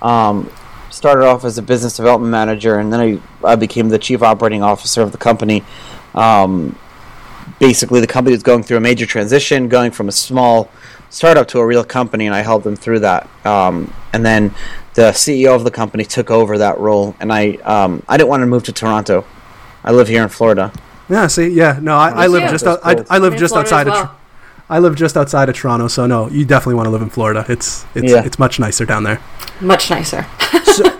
[0.02, 0.50] um,
[0.90, 4.64] started off as a business development manager, and then I, I became the chief operating
[4.64, 5.62] officer of the company.
[6.16, 6.76] Um,
[7.60, 10.68] basically, the company was going through a major transition, going from a small
[11.10, 13.30] startup to a real company, and I helped them through that.
[13.46, 14.52] Um, and then
[14.94, 18.40] the CEO of the company took over that role, and I um, I didn't want
[18.40, 19.24] to move to Toronto.
[19.84, 20.72] I live here in Florida.
[21.10, 21.26] Yeah.
[21.26, 21.48] See.
[21.48, 21.78] Yeah.
[21.82, 21.96] No.
[21.96, 22.50] I, I live Yeah.
[22.52, 24.08] just out, I, I live just Florida outside as of.
[24.08, 24.14] Tr-
[24.70, 27.44] I live just outside of Toronto, so no, you definitely want to live in Florida.
[27.48, 28.22] It's it's Yeah.
[28.24, 29.20] it's much nicer down there.
[29.60, 30.24] Much nicer.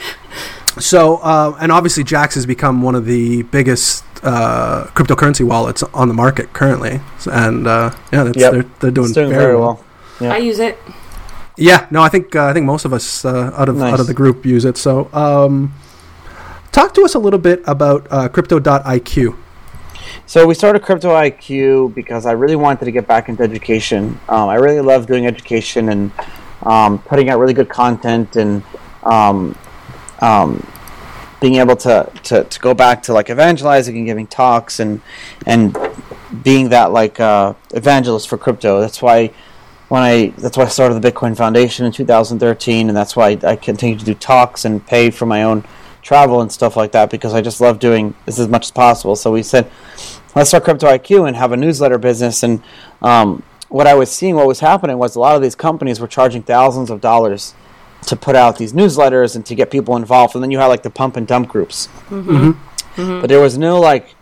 [0.79, 6.07] So, uh, and obviously, Jaxx has become one of the biggest uh, cryptocurrency wallets on
[6.09, 8.53] the market currently, and uh, yeah, that's, Yep.
[8.53, 9.75] they're they're doing, doing very, very well.
[10.21, 10.29] well.
[10.29, 10.35] Yeah.
[10.35, 10.79] I use it.
[11.57, 13.93] Yeah, no, I think uh, I think most of us uh, out of Nice.
[13.93, 14.77] out of the group use it.
[14.79, 15.75] So, um,
[16.71, 19.37] talk to us a little bit about uh, Crypto.iq.
[20.31, 24.17] So we started Crypto IQ because I really wanted to get back into education.
[24.29, 26.13] Um, I really love doing education and
[26.63, 28.63] um, putting out really good content and
[29.03, 29.59] um,
[30.21, 30.65] um,
[31.41, 35.03] being able to, to, to go back to like evangelizing and giving talks and
[35.47, 35.77] and
[36.45, 38.81] being that like uh, evangelist for crypto.
[38.81, 39.33] That's why
[39.89, 43.57] when I that's why I started the Bitcoin Foundation in 2013, and that's why I
[43.57, 45.65] continue to do talks and pay for my own
[46.03, 49.17] travel and stuff like that because I just love doing this as much as possible.
[49.17, 49.71] So we said,
[50.35, 52.43] let's start Crypto IQ and have a newsletter business.
[52.43, 52.63] And
[53.03, 56.09] um, what I was seeing, what was happening was a lot of these companies were
[56.09, 57.55] charging thousands of dollars
[58.07, 60.35] to put out these newsletters and to get people involved.
[60.35, 61.89] And then you had like the pump and dump groups,
[63.21, 64.15] but there was no like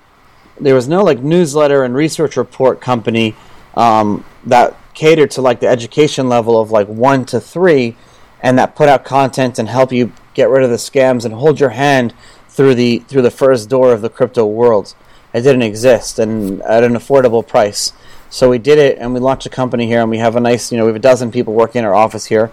[0.61, 3.35] there was no like newsletter and research report company
[3.77, 7.97] um, that catered to like the education level of like one to three
[8.40, 11.61] and that put out content and help you get rid of the scams and hold
[11.61, 12.12] your hand
[12.49, 14.94] through the through the first door of the crypto world
[15.33, 17.93] it didn't exist and at an affordable price.
[18.31, 20.71] So we did it and we launched a company here and we have a nice
[20.71, 22.51] you know we have a dozen people working in our office here.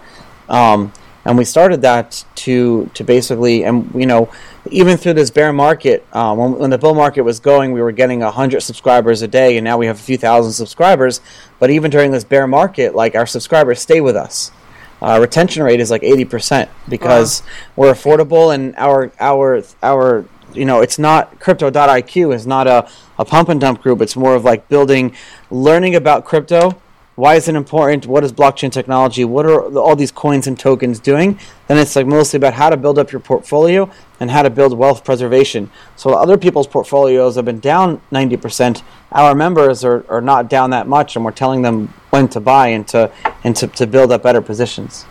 [0.48, 0.92] Um,
[1.24, 4.30] and we started that to to basically and you know
[4.70, 7.92] even through this bear market uh, when, when the bull market was going we were
[7.92, 11.20] getting 100 subscribers a day and now we have a few thousand subscribers.
[11.58, 14.50] But even during this bear market like our subscribers stay with us.
[15.02, 17.42] Our retention rate is like 80% because
[17.76, 20.24] we're affordable and our our our
[20.56, 22.88] you know it's not crypto.iq is not a,
[23.18, 24.00] a pump and dump group.
[24.00, 25.14] It's more of like building
[25.50, 26.80] learning about crypto.
[27.14, 28.06] Why is it important?
[28.06, 29.24] What is blockchain technology?
[29.24, 31.38] What are all these coins and tokens doing?
[31.66, 33.90] Then it's like mostly about how to build up your portfolio
[34.20, 35.70] and how to build wealth preservation.
[35.96, 40.86] So other people's portfolios have been down 90% our members are, are not down that
[40.86, 43.10] much and we're telling them when to buy and to
[43.44, 45.06] and to, to build up better positions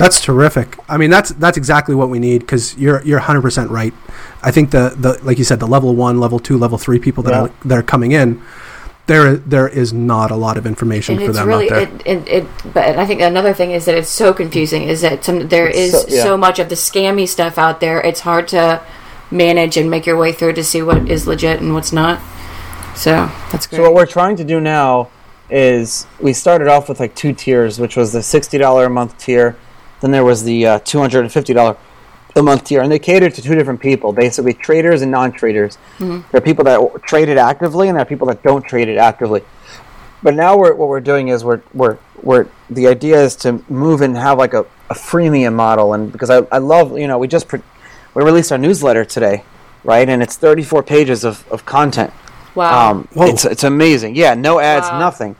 [0.00, 0.76] That's terrific.
[0.88, 3.94] I mean, that's that's exactly what we need because you're you're 100 percent right.
[4.42, 7.22] I think the the like you said, the level one, level two, level three people
[7.24, 7.40] that Yeah.
[7.42, 8.40] are that are coming in,
[9.06, 12.16] there there is not a lot of information and for it's them really out there.
[12.16, 15.24] it, it, it but i think another thing is that it's so confusing is that
[15.24, 16.36] some there is so- so, yeah.
[16.36, 18.80] much of the scammy stuff out there it's hard to
[19.32, 22.20] manage and make your way through to see what is legit and what's not
[22.94, 25.08] so that's great So what we're trying to do now
[25.50, 29.18] is we started off with like two tiers, which was the sixty dollar a month
[29.18, 29.56] tier,
[30.00, 31.76] then there was the uh, two hundred and fifty dollar
[32.36, 35.78] a month tier, and they catered to two different people, basically traders and non-traders.
[35.98, 38.98] There are people that trade it actively, and there are people that don't trade it
[38.98, 39.42] actively.
[40.22, 44.00] But now we're, what we're doing is we're we're we're the idea is to move
[44.02, 44.60] and have like a,
[44.90, 47.62] a freemium model, and because I, I love you know we just pre-
[48.14, 49.44] we released our newsletter today,
[49.82, 52.12] right, and it's thirty four pages of, of content.
[52.54, 54.14] wow Um, it's it's amazing.
[54.14, 54.98] Yeah, no ads, Wow.
[55.00, 55.36] nothing.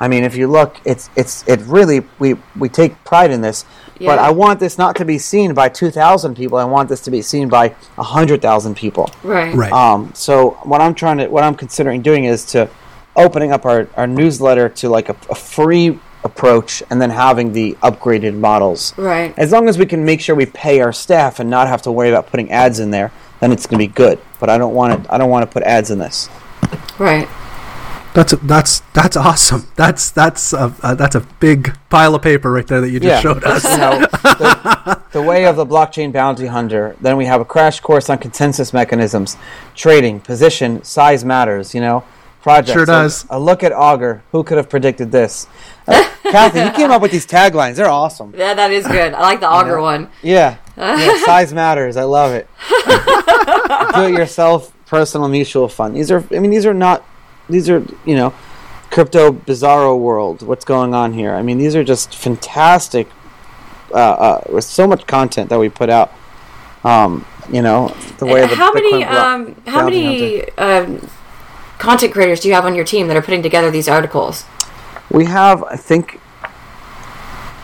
[0.00, 3.64] I mean, if you look, it's it's it really we we take pride in this.
[4.00, 6.58] But I want this not to be seen by two thousand people.
[6.58, 9.10] I want this to be seen by hundred thousand people.
[9.22, 9.72] right Right.
[9.72, 12.68] Um, so what I'm trying to what I'm considering doing is to
[13.16, 17.74] opening up our, our newsletter to like a, a free approach and then having the
[17.82, 18.96] upgraded models.
[18.96, 21.82] right As long as we can make sure we pay our staff and not have
[21.82, 24.18] to worry about putting ads in there, then it's going to be good.
[24.40, 26.28] But I don't want to I don't want to put ads in this.
[26.98, 27.28] right
[28.14, 29.66] That's that's that's awesome.
[29.74, 33.22] That's that's a, uh, that's a big pile of paper right there that you just
[33.22, 33.64] showed us.
[33.64, 36.94] You know, the, the way of the blockchain bounty hunter.
[37.00, 39.36] Then we have a crash course on consensus mechanisms,
[39.74, 41.74] trading, position, size matters.
[41.74, 42.04] You know,
[42.40, 42.72] projects.
[42.72, 43.24] Sure does.
[43.30, 44.22] A, a look at Augur.
[44.30, 45.48] Who could have predicted this?
[45.88, 47.74] Uh, Kathy, you came up with these taglines.
[47.76, 48.32] They're awesome.
[48.34, 50.56] yeah that is good i like the Augur one Yeah.
[50.76, 51.96] yeah size matters.
[51.96, 52.48] I love it.
[53.94, 54.72] Do it yourself.
[54.86, 55.96] Personal mutual fund.
[55.96, 56.22] These are.
[56.30, 57.04] I mean, these are not.
[57.48, 57.84] These are.
[58.04, 58.34] You know.
[58.90, 60.42] Crypto bizarro world.
[60.42, 61.34] What's going on here?
[61.34, 63.08] I mean, these are just fantastic.
[63.92, 66.12] Uh, uh, with so much content that we put out.
[66.84, 71.08] Um, you know, the way the how many um how many um
[71.78, 74.44] content creators do you have on your team that are putting together these articles
[75.10, 76.20] We have, I think,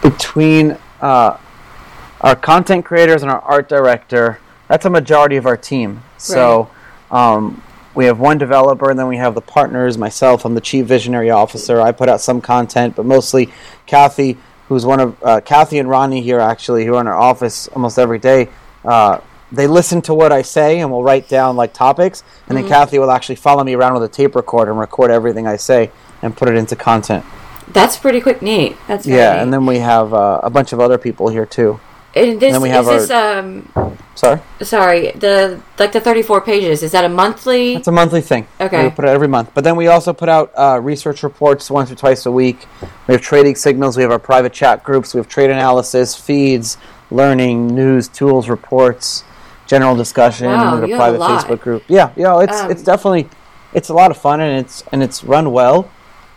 [0.03, 1.39] between uh,
[2.21, 6.03] our content creators and our art director, that's a majority of our team.
[6.19, 6.71] So
[7.11, 7.63] um,
[7.95, 9.99] we have one developer, and then we have the partners.
[9.99, 11.81] Myself, I'm the chief visionary officer.
[11.81, 13.51] I put out some content, but mostly
[13.87, 17.69] Kathy, who's one of uh, Kathy and Ronnie here actually, who are in our office
[17.69, 18.49] almost every day.
[18.85, 19.21] Uh,
[19.53, 23.01] they listen to what I say and will write down like topics, and then Kathy
[23.01, 25.91] will actually follow me around with a tape recorder and record everything I say
[26.23, 27.25] and put it into content.
[27.73, 29.43] that's pretty quick neat that's Yeah, neat.
[29.43, 31.81] and then we have uh, a bunch of other people here too.
[32.15, 36.43] And this, then we is have our- this um Sorry, sorry the like the 34
[36.43, 38.47] pages is that a monthly it's a monthly thing.
[38.61, 38.85] Okay.
[38.85, 39.53] we put it every month.
[39.55, 42.67] But then we also put out uh, research reports once or twice a week.
[43.07, 43.97] We have trading signals.
[43.97, 45.15] We have our private chat groups.
[45.15, 46.77] We have trade analysis, feeds,
[47.11, 49.25] learning, news, tools, reports,
[49.67, 50.49] general discussion.
[50.49, 51.47] Wow, we have a have a private.
[51.47, 51.85] Facebook group.
[51.89, 53.29] Yeah, you know, it's Um, it's definitely
[53.73, 55.91] it's a lot of fun and it's and it's run well.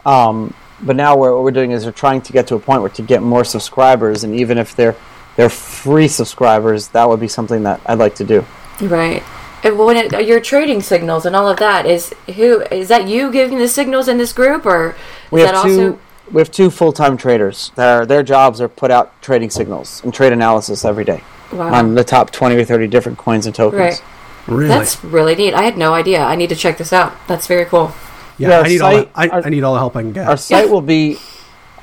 [0.05, 2.81] Um, but now we're, what we're doing is we're trying to get to a point
[2.81, 4.95] where to get more subscribers, and even if they're
[5.35, 8.45] they're free subscribers, that would be something that I'd like to do.
[8.81, 9.23] right
[9.65, 13.31] and when it, your trading signals and all of that is who is that you
[13.31, 14.95] giving the signals in this group or is
[15.31, 15.69] We that have two.
[15.91, 15.99] also
[16.33, 17.71] We have two full-time traders.
[17.75, 21.73] that are their jobs are put out trading signals and trade analysis every day wow
[21.73, 23.79] on the top twenty or thirty different coins and tokens.
[23.79, 24.03] right
[24.47, 24.67] Really?
[24.67, 27.63] that's really neat i had no idea i need to check this out that's very
[27.65, 27.93] cool
[28.37, 30.01] yeah, yeah, I need site- all the, I, our- I need all the help I
[30.01, 30.27] can get.
[30.27, 31.17] Our site will be,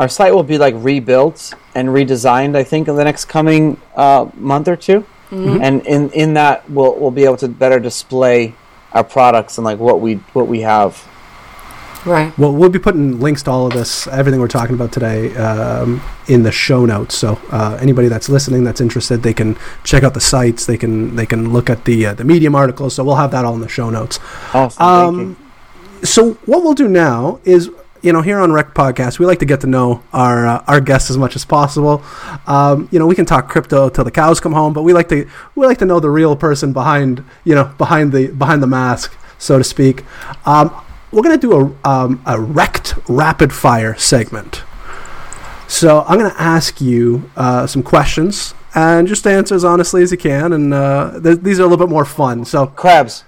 [0.01, 2.57] our site will be like rebuilt and redesigned.
[2.57, 6.95] I think in the next coming uh, month or 2 and in in that we'll
[6.99, 8.53] we'll be able to better display
[8.93, 10.93] our products and like what we what we have.
[12.05, 15.21] right Well, we'll be putting links to all of this, everything we're talking about today,
[15.37, 17.15] um, in the show notes.
[17.15, 20.67] So uh, anybody that's listening, that's interested, they can check out the sites.
[20.67, 22.95] They can they can look at the uh, the Medium articles.
[22.97, 24.19] So we'll have that all in the show notes.
[24.53, 24.79] Awesome.
[24.79, 25.37] thank Um,
[26.01, 26.07] you.
[26.07, 27.71] so what we'll do now is
[28.03, 30.81] you know here on rec podcast we like to get to know our uh, our
[30.81, 32.03] guests as much as possible.
[32.47, 35.09] Um, you know we can talk crypto till the cows come home but we like
[35.09, 38.67] to we like to know the real person behind you know behind the behind the
[38.67, 40.05] mask so to speak.
[40.47, 40.75] Um,
[41.13, 44.63] we're going to do a um, a wrecked rapid fire segment.
[45.71, 50.11] So i'm going to ask you uh, some questions and just answer as honestly as
[50.11, 53.25] you can and uh, th- these are a little bit more fun so Crabs.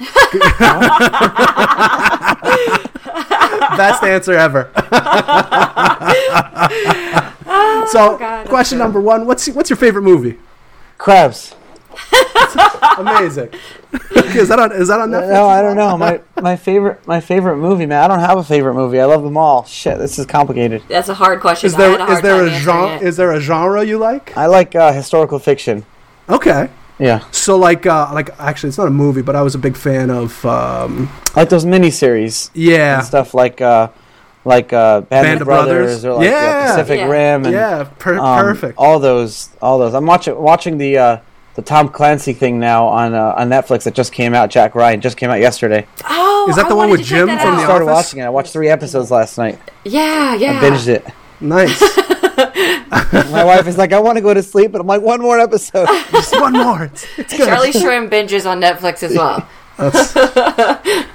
[3.76, 4.70] Best answer ever.
[7.90, 8.84] so, God, question good.
[8.84, 10.38] number one: What's what's your favorite movie?
[10.98, 11.54] Crabs.
[12.98, 13.48] Amazing.
[13.92, 14.72] is that on?
[14.72, 15.32] Is that on Netflix?
[15.32, 15.96] No, I don't know.
[15.98, 18.02] My my favorite my favorite movie, man.
[18.02, 19.00] I don't have a favorite movie.
[19.00, 19.64] I love them all.
[19.64, 20.82] Shit, this is complicated.
[20.88, 21.66] That's a hard question.
[21.68, 22.96] Is I had there a is hard there time a answering genre?
[22.96, 23.02] it.
[23.02, 24.36] Is there a genre you like?
[24.36, 25.84] I like uh, historical fiction.
[26.28, 26.70] Okay.
[27.00, 29.76] Yeah, So like uh like actually it's not a movie, but I was a big
[29.76, 33.88] fan of um I like those miniseries yeah and stuff like uh
[34.44, 36.04] like uh, Band, Band of of Brothers, Brothers.
[36.06, 36.70] or like uh, Yeah.
[36.70, 37.08] Pacific Yeah.
[37.08, 38.74] Rim and yeah per- um, perfect.
[38.78, 39.92] All those, all those.
[39.94, 41.16] I'm watching watching the uh,
[41.56, 44.48] the Tom Clancy thing now on uh, on Netflix that just came out.
[44.48, 45.86] Jack Ryan just came out yesterday.
[46.08, 47.62] Oh, Is that I the one wanted with to check Jim that from I The
[47.62, 47.66] out.
[47.66, 47.94] started Office?
[48.06, 48.24] watching it.
[48.24, 49.58] I watched three episodes last night.
[49.84, 50.58] Yeah, yeah.
[50.58, 51.04] I binged it.
[51.40, 51.82] nice.
[53.30, 55.38] My wife is like, I want to go to sleep, but I'm like, one more
[55.38, 55.86] episode.
[56.10, 56.84] Just one more.
[56.84, 57.46] It's, it's good.
[57.48, 59.46] Charlie Shrem binges on Netflix as well.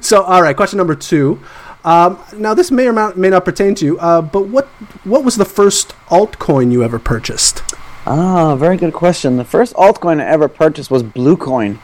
[0.00, 1.40] So, all right, question number two.
[1.84, 4.66] Um, now, this may or may not pertain to you, uh, but what
[5.04, 7.62] what was the first altcoin you ever purchased?
[8.06, 9.36] Ah, very good question.
[9.36, 11.76] The first altcoin I ever purchased was Bluecoin.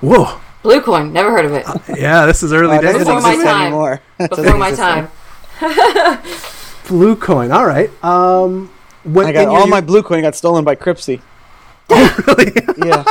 [0.00, 1.66] Whoa, Blue coin, never heard of it.
[1.98, 2.98] yeah, this is early Uh, days.
[2.98, 3.62] Before my time.
[3.62, 4.00] anymore.
[4.18, 5.08] Before my time.
[6.88, 6.98] Anymore.
[7.14, 7.50] Blue coin.
[7.52, 7.90] All right.
[8.04, 8.70] Um,
[9.04, 11.20] when I got in your all u- my Bluecoin got stolen by Cryptsy.
[11.90, 12.52] really.
[12.86, 13.04] Yeah,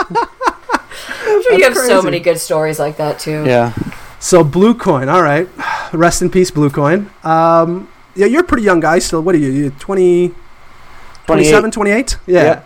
[1.27, 3.43] I'm sure you have so many good stories like that too.
[3.45, 3.73] yeah.
[4.19, 5.09] So blue coin.
[5.09, 5.47] All right.
[5.91, 7.09] Rest in peace, blue coin.
[7.23, 9.21] Um, yeah, you're a pretty young guy still.
[9.21, 9.49] What are you?
[9.51, 10.33] you 20,
[11.27, 12.17] 27, 28?
[12.27, 12.43] Yeah.
[12.43, 12.61] Yeah.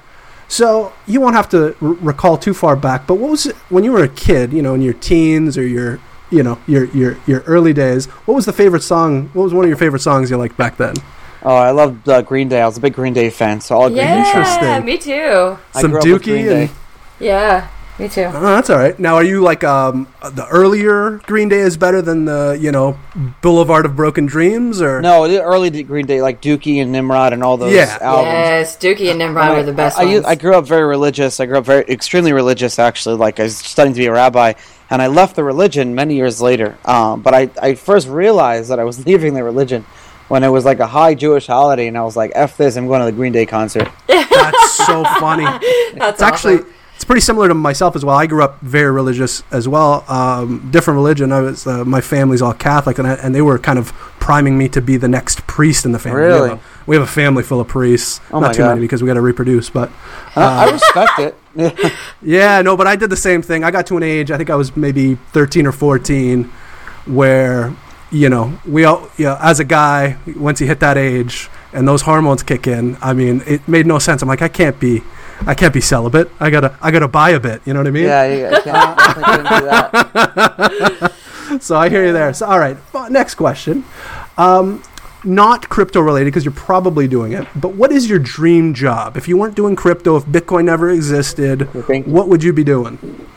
[0.48, 3.84] So you won't have to r- recall too far back, but what was it when
[3.84, 4.52] you were a kid?
[4.54, 6.00] You know, in your teens or your,
[6.32, 8.06] you know, your your your early days.
[8.26, 9.30] What was the favorite song?
[9.34, 10.96] What was one of your favorite songs you liked back then?
[11.42, 12.62] Oh, I loved uh, Green Day.
[12.62, 14.04] I was a big Green Day fan, so all Green Day.
[14.04, 14.86] Yeah, Interesting.
[14.86, 15.58] me too.
[15.74, 16.70] I Some grew up with Dookie and-
[17.20, 18.24] Yeah, me too.
[18.26, 19.00] Oh, that's all right.
[19.00, 22.98] Now, are you like um, the earlier Green Day is better than the you know
[23.42, 27.42] Boulevard of Broken Dreams or No, the early Green Day, like Dookie and Nimrod and
[27.42, 27.98] all those Yeah.
[28.02, 28.26] albums.
[28.28, 30.14] Yes, Dookie and Nimrod I- were the best I, I, ones.
[30.16, 31.40] used- I grew up very religious.
[31.40, 33.16] I grew up very extremely religious, actually.
[33.16, 34.54] Like I was studying to be a rabbi,
[34.90, 36.78] and I left the religion many years later.
[36.86, 39.86] Um, but I, I first realized that I was leaving the religion
[40.28, 42.76] when it was like a high Jewish holiday, and I was like, "F this!
[42.78, 45.44] I'm going to the Green Day concert." That's so funny.
[45.96, 46.60] That's It's actually
[46.96, 48.16] it's pretty similar to myself as well.
[48.18, 50.04] I grew up very religious as well.
[50.10, 51.32] Um, different religion.
[51.32, 54.58] I was uh, my family's all Catholic, and I, and they were kind of priming
[54.58, 56.22] me to be the next priest in the family.
[56.22, 56.52] We have Really?
[56.52, 58.20] a, we have a family full of priests.
[58.32, 58.70] Oh Not too God.
[58.72, 59.90] many because we got to reproduce, but
[60.36, 61.36] Uh, I respect it.
[61.60, 61.96] Yeah.
[62.22, 62.78] yeah, no.
[62.78, 63.64] But I did the same thing.
[63.64, 64.32] I got to an age.
[64.32, 66.46] I think I was maybe thirteen or fourteen,
[67.06, 67.74] where
[68.12, 71.88] you know we all you know, as a guy once you hit that age and
[71.88, 72.98] those hormones kick in.
[73.02, 74.22] I mean, it made no sense.
[74.22, 75.04] I'm like, I can't be.
[75.46, 76.30] I can't be celibate.
[76.40, 77.62] I gotta, I gotta buy a bit.
[77.66, 78.04] You know what I mean?
[78.04, 81.14] yeah, yeah, I can't, I couldn't do that.
[81.62, 82.32] So I hear you there.
[82.34, 82.78] So all right,
[83.10, 83.84] next question.
[84.38, 84.84] Um,
[85.24, 87.48] not crypto related because you're probably doing it.
[87.56, 89.18] But what is your dream job?
[89.18, 91.64] If you weren't doing crypto, if Bitcoin never existed,
[92.06, 93.28] what would you be doing?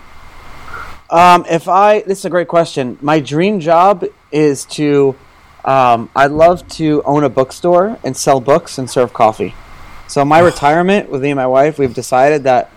[1.10, 2.98] Um, if I, this is a great question.
[3.02, 5.14] My dream job is to,
[5.64, 9.54] um, I'd love to own a bookstore and sell books and serve coffee.
[10.08, 12.70] So my retirement with me and my wife, we've decided that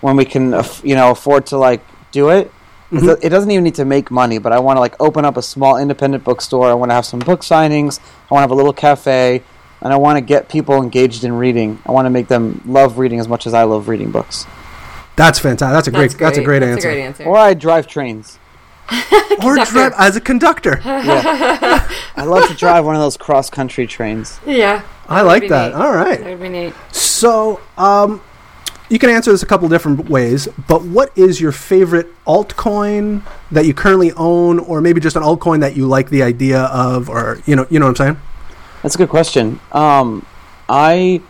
[0.00, 2.50] when we can, you know, afford to like do it,
[3.02, 4.38] it- it doesn't even need to make money.
[4.38, 6.68] But I want to like open up a small independent bookstore.
[6.70, 7.98] I want to have some book signings.
[8.30, 9.42] I want to have a little cafe,
[9.80, 11.78] and I want to get people engaged in reading.
[11.86, 14.46] I want to make them love reading as much as I love reading books.
[15.16, 15.72] That's fantastic.
[15.74, 16.02] That's a great.
[16.10, 16.90] That's That's, a great That's answer.
[16.90, 17.24] a great answer.
[17.24, 18.38] Or I drive trains.
[19.44, 20.80] Or drive as a conductor.
[20.84, 21.86] Yeah.
[22.16, 24.40] I love to drive one of those cross country trains.
[24.46, 25.72] yeah, I like that.
[25.72, 25.74] neat.
[25.80, 26.18] All right.
[26.20, 26.72] that would be neat.
[26.92, 28.22] So, um,
[28.88, 33.66] you can answer this a couple different ways, but what is your favorite altcoin that
[33.66, 37.40] you currently own, or maybe just an altcoin that you like the idea of, or
[37.46, 38.20] you know, you know what I'm saying?
[38.82, 39.60] That's a good question.
[39.72, 40.24] Um,
[40.68, 41.20] I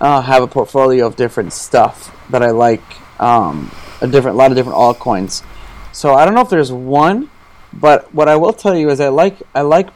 [0.00, 2.82] uh, have a portfolio of different stuff that I like.
[3.20, 3.70] Um,
[4.02, 5.44] a different, lot of different altcoins.
[5.92, 7.30] So I don't know if there's one,
[7.72, 9.88] but what I will tell you is I like I like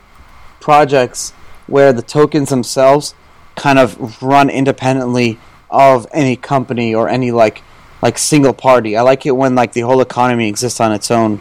[0.60, 1.32] projects
[1.66, 3.14] where the tokens themselves
[3.56, 5.38] kind of run independently
[5.70, 7.62] of any company or any like
[8.02, 8.96] like single party.
[8.96, 11.40] I like it when like the whole economy exists on its own.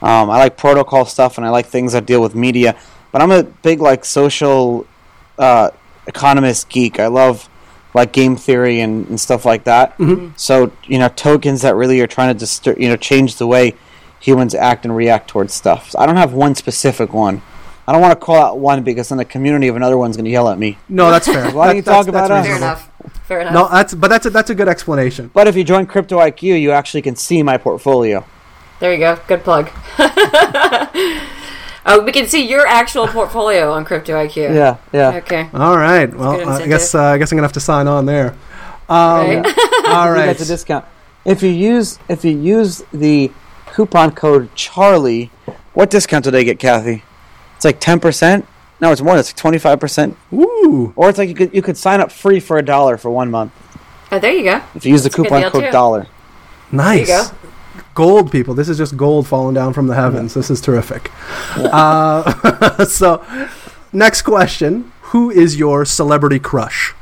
[0.00, 2.76] Um, I like protocol stuff and I like things that deal with media.
[3.10, 4.86] But I'm a big like social
[5.38, 5.70] uh,
[6.06, 7.00] economist geek.
[7.00, 7.48] I love
[7.94, 9.96] like game theory and, and stuff like that.
[10.36, 13.74] So you know tokens that really are trying to distur- you know change the way
[14.20, 15.90] humans act and react towards stuff.
[15.90, 17.42] So I don't have one specific one.
[17.86, 20.26] I don't want to call out one because then the community of another one's going
[20.26, 20.76] to yell at me.
[20.90, 21.50] No, that's fair.
[21.52, 22.88] Why don't you That- that's- talk about that's us?
[23.24, 23.54] Fair enough.
[23.54, 25.30] No, that's but that's a, that's a good explanation.
[25.32, 28.24] But if you join Crypto IQ, you actually can see my portfolio.
[28.80, 29.18] There you go.
[29.26, 29.70] Good plug.
[31.86, 34.54] oh, we can see your actual portfolio on Crypto IQ.
[34.54, 35.16] Yeah, yeah.
[35.18, 35.48] Okay.
[35.52, 36.12] All right.
[36.14, 38.36] Well, uh, I guess uh, I guess I'm gonna have to sign on there.
[38.88, 39.46] Um, Right?
[39.86, 40.26] All you right.
[40.26, 40.84] get the discount.
[41.24, 43.30] If you use if you use the
[43.66, 45.30] coupon code Charlie,
[45.74, 47.02] what discount do they get, Kathy?
[47.56, 48.46] It's like ten percent.
[48.80, 49.16] No, it's more.
[49.16, 50.16] It's like twenty five percent.
[50.32, 50.92] Ooh.
[50.96, 53.30] Or it's like you could you could sign up free for a dollar for one
[53.30, 53.52] month
[54.10, 54.62] Oh, there you go.
[54.74, 55.70] if you use the That's a coupon code too.
[55.70, 56.06] dollar.
[56.72, 57.08] Nice.
[57.08, 58.54] There you Gold, people.
[58.54, 60.32] This is just gold falling down from the heavens.
[60.34, 61.10] This is terrific.
[61.56, 63.24] Uh, so,
[63.92, 66.94] next question Who is your celebrity crush?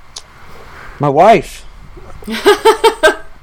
[0.99, 1.67] My wife.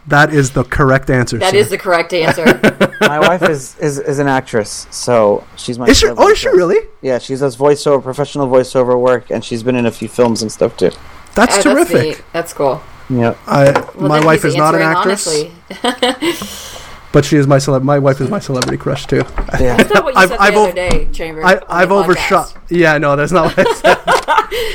[0.07, 1.38] That is the correct answer.
[1.38, 1.57] That sir.
[1.57, 2.43] is the correct answer.
[3.07, 5.87] My wife is, is, is an actress, so she's my.
[5.87, 6.87] Is she, oh, is she really?
[7.01, 10.51] Yeah, she does voiceover, professional voiceover work, and she's been in a few films and
[10.51, 10.91] stuff too.
[11.35, 11.93] That's Oh, terrific.
[11.93, 12.25] That's, neat.
[12.33, 12.81] that's cool.
[13.09, 13.35] Yeah.
[13.47, 15.25] I, Well, my wife is not an actress,
[17.11, 17.83] but she is my celeb.
[17.83, 19.23] My wife is my celebrity crush too.
[19.59, 19.77] Yeah.
[19.77, 21.43] That's not what you I've- said I've the ov- other day, Chamber.
[21.45, 22.55] I, I've overshot.
[22.69, 23.99] Yeah, no, that's not what I said.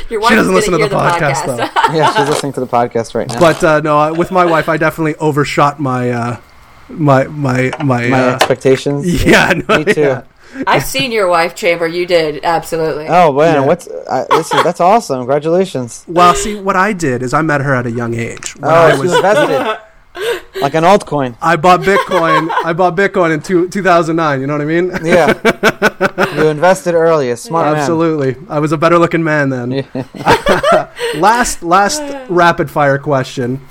[0.09, 1.93] Your wife She doesn't listen to gonna the hear podcast, though.
[1.97, 3.39] yeah, she's listening to the podcast right now.
[3.39, 6.39] But uh, no, I- with my wife, I definitely overshot my uh,
[6.89, 8.07] my my my.
[8.07, 9.23] my uh, expectations.
[9.25, 10.01] yeah, no, Me too.
[10.01, 10.23] yeah.
[10.67, 11.87] I've seen your wife, Chamber.
[11.87, 13.05] You did absolutely.
[13.07, 13.65] Oh man, Yeah.
[13.65, 14.59] what's uh, listen?
[14.63, 15.19] That's awesome.
[15.19, 16.03] Congratulations.
[16.07, 18.55] Well, see, what I did is I met her at a young age.
[18.55, 19.79] When Oh, I you was, invested
[20.61, 21.37] like an altcoin.
[21.39, 22.49] I bought Bitcoin.
[22.65, 24.41] I bought Bitcoin in two, 2009.
[24.41, 24.89] You know what I mean?
[25.03, 27.29] Yeah, you invested early.
[27.29, 27.75] A smart man.
[27.75, 28.35] Absolutely.
[28.49, 29.71] I was a better looking man then.
[29.71, 30.91] Yeah.
[31.15, 33.61] Last last rapid fire question.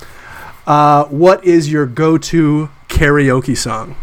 [0.65, 3.95] Uh, what is your go to karaoke song?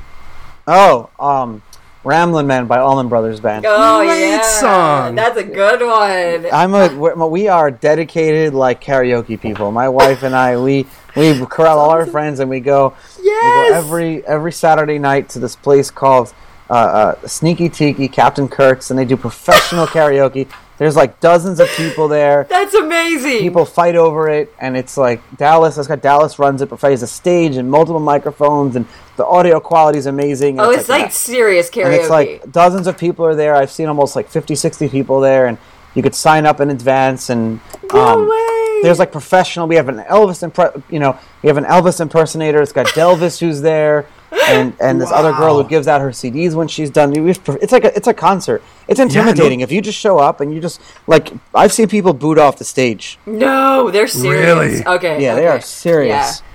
[0.67, 1.63] Oh, um,
[2.03, 3.67] Ramblin' Man by Allman Brothers Band.
[3.69, 5.15] Oh Great yeah, song.
[5.15, 6.47] That's a good one.
[6.53, 9.71] I'm a we're- we are dedicated like karaoke people.
[9.71, 13.31] My wife and I we we corral all our friends and we go we go
[13.33, 13.85] Yes.
[13.85, 16.33] every every Saturday night to this place called
[16.71, 20.49] uh, uh, Sneaky Tiki Captain Curt's and they do professional karaoke.
[20.79, 22.45] There's like dozens of people there.
[22.49, 23.39] That's amazing.
[23.39, 25.79] people fight over it, and it's like Dallas.
[25.79, 29.99] It's got Dallas runs it, provides a stage and multiple microphones, and the audio quality
[29.99, 30.61] is amazing.
[30.61, 31.85] oh, and it's like, serious karaoke.
[31.87, 33.55] and it's like dozens of people are there.
[33.55, 35.57] I've seen almost like 50, 60 people there, and
[35.95, 37.31] you could sign up in advance.
[37.31, 37.61] And
[37.93, 38.81] no um, way.
[38.83, 39.67] there's like professional.
[39.67, 42.61] We have an Elvis, impre- you know, we have an Elvis impersonator.
[42.61, 44.07] It's got Delvis who's there,
[44.49, 47.11] and and this other girl who gives out her CDs when she's done.
[47.13, 48.63] We have pro- It's like a, it's a concert.
[48.89, 52.39] It's intimidating if you just show up and you just like I've seen people boot
[52.39, 53.19] off the stage.
[53.27, 54.45] no, they're serious.
[54.81, 54.87] Really?
[54.87, 55.23] Okay.
[55.23, 56.41] Yeah, they are serious.
[56.41, 56.47] Yeah.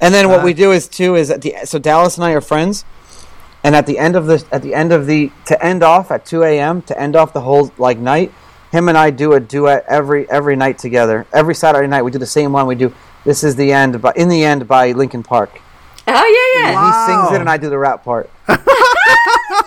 [0.00, 2.32] And then what Uh, we do is too is at the so Dallas and I
[2.32, 2.84] are friends,
[3.62, 6.26] and at the end of the at the end of the to end off at
[6.26, 6.82] two a.m.
[6.82, 8.32] to end off the whole like night,
[8.72, 11.24] him and I do a duet every every night together.
[11.32, 12.66] Every Saturday night we do the same one.
[12.66, 12.92] We do
[13.24, 15.60] "This Is the End," but in the end by Linkin Park.
[16.14, 16.74] Oh yeah, yeah.
[16.74, 17.06] Wow.
[17.06, 18.28] He sings it and I do the rap part.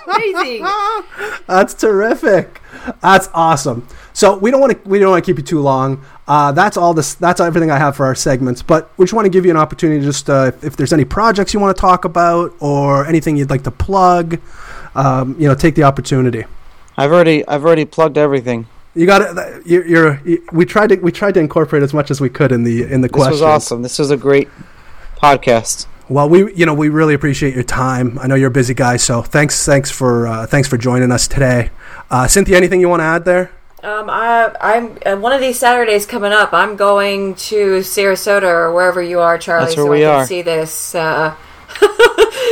[0.08, 0.66] Amazing.
[1.48, 2.62] That's terrific.
[3.02, 3.88] That's awesome.
[4.14, 6.04] So we don't want to we don't want to keep you too long.
[6.28, 7.14] Uh, that's all this.
[7.16, 8.62] That's everything I have for our segments.
[8.62, 10.00] But we just want to give you an opportunity.
[10.00, 13.36] to Just uh, if, if there's any projects you want to talk about or anything
[13.38, 14.40] you'd like to plug,
[14.96, 16.46] um, you know, take the opportunity.
[16.98, 18.68] I've already I've already plugged everything.
[18.94, 19.66] You got it.
[19.68, 20.22] You're, you're.
[20.26, 22.84] You, we tried to we tried to incorporate as much as we could in the
[22.84, 23.34] in the This questions.
[23.34, 23.82] was awesome.
[23.82, 24.48] This was a great
[25.22, 25.86] podcast.
[26.08, 28.20] Well, we you know we really appreciate your time.
[28.20, 31.28] I know you're a busy guy, so thanks thanks for uh, thanks for joining us
[31.28, 31.72] today.
[32.12, 33.52] Uh, Cynthia, anything you want to add there?
[33.82, 36.54] Um, I, I'm uh, one of these Saturdays coming up.
[36.54, 40.20] I'm going to Sarasota or wherever you are, Charlie, That's where so we I can
[40.22, 40.26] are.
[40.28, 41.36] see this uh,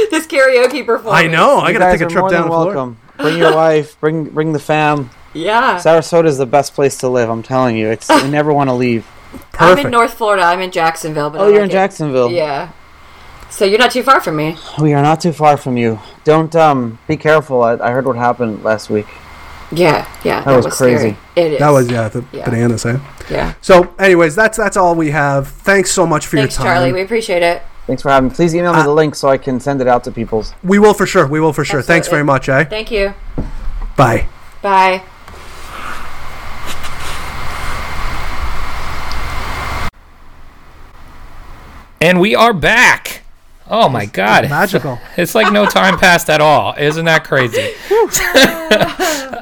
[0.10, 1.24] this karaoke performance.
[1.24, 1.58] I know.
[1.60, 2.76] I You gotta guys take a are trip more down than to Florida.
[2.80, 2.97] welcome.
[3.18, 3.99] Bring your wife.
[3.99, 5.10] Bring bring the fam.
[5.36, 7.30] Yeah, Sarasota is the best place to live.
[7.30, 9.08] I'm telling you, it's you never want to leave.
[9.34, 9.39] I'm
[9.70, 9.86] Perfect.
[9.86, 10.43] in North Florida.
[10.43, 11.30] I'm in Jacksonville.
[11.32, 11.74] But Oh, I you're like in it.
[11.74, 12.32] Jacksonville.
[12.32, 12.72] Yeah.
[13.54, 14.58] So you're not too far from me.
[14.82, 15.99] We are not too far from you.
[16.24, 17.62] Don't um be careful.
[17.64, 19.06] I, I heard what happened last week.
[19.72, 20.41] Yeah, yeah.
[20.43, 21.12] That, was was, crazy.
[21.12, 21.18] Scary.
[21.47, 21.60] It is.
[21.60, 22.45] That was yeah, the Yeah.
[22.45, 22.97] bananas, eh?
[23.30, 23.54] Yeah.
[23.62, 25.47] So, anyways, that's that's all we have.
[25.47, 26.76] Thanks so much for Thanks, your time.
[26.78, 26.93] Charlie.
[26.93, 27.62] We appreciate it.
[27.86, 28.36] Thanks for having me.
[28.36, 30.43] Please email me Uh, the link so I can send it out to people.
[30.64, 31.28] we will for sure.
[31.28, 31.82] We will for sure.
[31.84, 32.64] Thanks very much, eh?
[32.66, 33.14] Thank you.
[33.95, 34.28] Bye.
[34.64, 35.04] Bye.
[42.01, 43.22] And we are back.
[43.76, 44.43] Oh my god.
[44.43, 44.99] It's Magical.
[45.17, 46.76] It's like no time passed at all.
[46.78, 47.74] Isn't that crazy?
[47.89, 47.97] so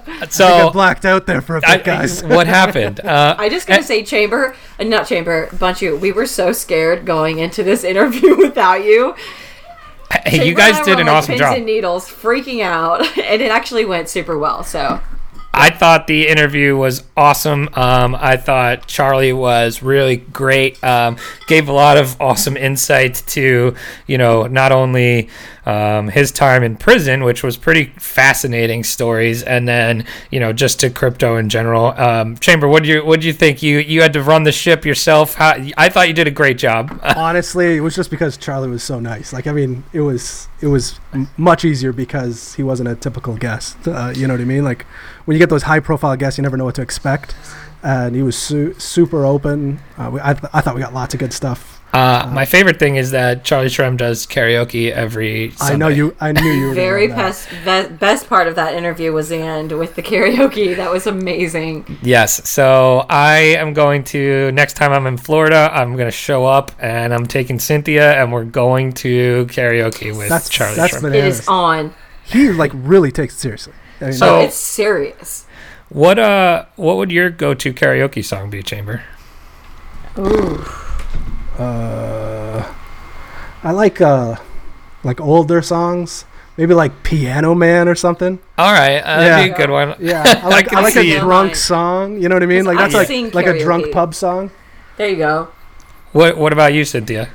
[0.08, 2.24] I so blacked out there for a bit, guys.
[2.24, 3.02] what happened?
[3.02, 6.00] Uh, I just gotta say, Chamber, uh, not Chamber, Bunchu.
[6.00, 9.16] We were so scared going into this interview without you.
[10.26, 11.58] hey, you Chamber and guys did were an like awesome pins job.
[11.58, 14.64] and needles, freaking out, and it actually went super well.
[14.64, 15.02] So
[15.54, 17.70] I thought the interview was awesome.
[17.74, 20.82] Um, I thought Charlie was really great.
[20.84, 23.76] Um, gave a lot of awesome insight to,
[24.08, 25.30] you know, not only
[25.66, 30.80] um, his time in prison, which was pretty fascinating stories, and then you know just
[30.80, 31.88] to crypto in general.
[32.00, 33.62] Um, Chamber, what do you what do you think?
[33.62, 35.36] You you had to run the ship yourself.
[35.36, 37.00] How, I thought you did a great job.
[37.16, 39.34] Honestly, it was just because Charlie was so nice.
[39.34, 41.00] Like, I mean, it was it was
[41.38, 43.88] much easier because he wasn't a typical guest.
[43.88, 44.64] Uh, you know what I mean?
[44.64, 44.84] Like,
[45.26, 47.36] when you get those high profile guests, you never know what to expect.
[47.84, 49.80] And he was su- super open.
[49.98, 51.81] Uh, we, I, th- I thought we got lots of good stuff.
[51.94, 55.52] Uh, my favorite thing is that Charlie Shrem does karaoke every.
[55.52, 55.74] Sunday.
[55.74, 56.16] I know you.
[56.22, 56.74] I knew you were.
[56.74, 57.66] Very gonna love that.
[57.66, 60.74] best, be- best part of that interview was the end with the karaoke.
[60.76, 61.98] That was amazing.
[62.02, 62.48] Yes.
[62.50, 66.72] So I am going to next time I'm in Florida, I'm going to show up
[66.80, 71.02] and I'm taking Cynthia and we're going to karaoke with That's Charlie that's Shrem.
[71.02, 71.40] bananas.
[71.40, 71.94] It is on.
[72.24, 73.74] He like really takes it seriously.
[74.00, 75.46] I mean, So- Oh, it's serious.
[75.90, 79.04] What uh what would your go-to karaoke song be, Chamber?
[80.18, 80.64] Ooh.
[81.62, 82.74] Uh,
[83.64, 84.36] I like uh,
[85.04, 86.26] like older songs.
[86.58, 88.38] Maybe like Piano Man or something.
[88.58, 89.96] All right, uh, that'd be a good one.
[90.00, 91.22] Yeah, I like can I like see a it.
[91.22, 92.22] drunk song.
[92.22, 92.66] You know what I mean?
[92.66, 94.52] Like that's I sing like like a drunk pub song.
[94.98, 95.50] There you go.
[96.12, 97.30] What what about you, Cynthia?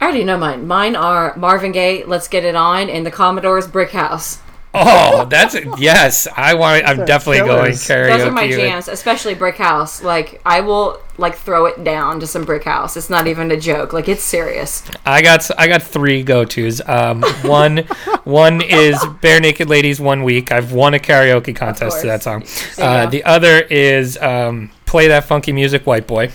[0.00, 0.66] I already know mine.
[0.66, 4.38] Mine are Marvin Gaye, "Let's Get It On," and the Commodore's "Brick House."
[4.78, 6.28] Oh, that's yes.
[6.36, 6.86] I want.
[6.86, 7.88] I'm They're definitely going killers.
[7.88, 8.18] karaoke.
[8.18, 10.02] Those are my jams, especially Brick House.
[10.02, 12.96] Like I will like throw it down to some Brick House.
[12.96, 13.92] It's not even a joke.
[13.92, 14.82] Like it's serious.
[15.04, 16.80] I got I got three go tos.
[16.86, 17.78] Um, one
[18.24, 20.52] one is Barenaked Ladies One Week.
[20.52, 22.44] I've won a karaoke contest to that song.
[22.78, 26.30] Uh, the other is um, Play That Funky Music, White Boy.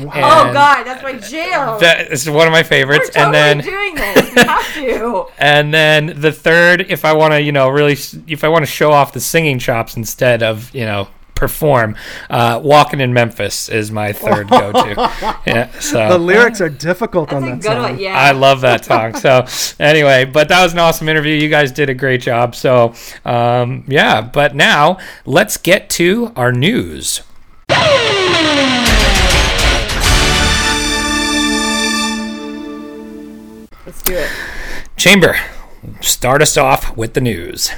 [0.00, 1.78] oh God, that's my jam.
[1.80, 3.10] That is one of my We're favorites.
[3.10, 4.34] totally and then doing this.
[4.34, 5.26] We have to.
[5.38, 7.96] and then the third, if I want to, you know, really,
[8.28, 11.96] if I want to show off the singing chops instead of, you know, perform,
[12.30, 14.94] uh, "Walking in Memphis" is my third go-to.
[15.46, 17.82] Yeah, so The lyrics are difficult That's on that good song.
[17.82, 17.98] one.
[17.98, 18.16] Yeah.
[18.18, 19.14] I love that song.
[19.16, 19.44] So
[19.84, 21.34] anyway, but that was an awesome interview.
[21.34, 22.54] You guys did a great job.
[22.54, 22.94] So
[23.26, 24.96] um, yeah, but now
[25.26, 27.20] let's get to our news.
[33.86, 34.30] Let's do it.
[34.96, 35.36] Chamber,
[36.00, 37.70] start us off with the news.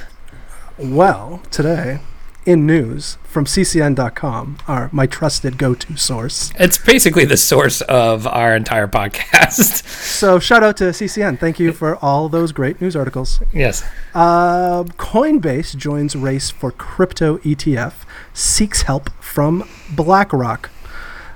[0.77, 1.99] Well, today
[2.45, 6.51] in news from ccn.com, our my trusted go-to source.
[6.57, 9.85] It's basically the source of our entire podcast.
[10.19, 11.39] So shout out to CCN.
[11.39, 13.39] Thank you for all those great news articles.
[13.53, 13.85] yes.
[14.13, 17.93] Uh, Coinbase joins race for crypto ETF,
[18.33, 19.63] seeks help from
[19.95, 20.69] BlackRock.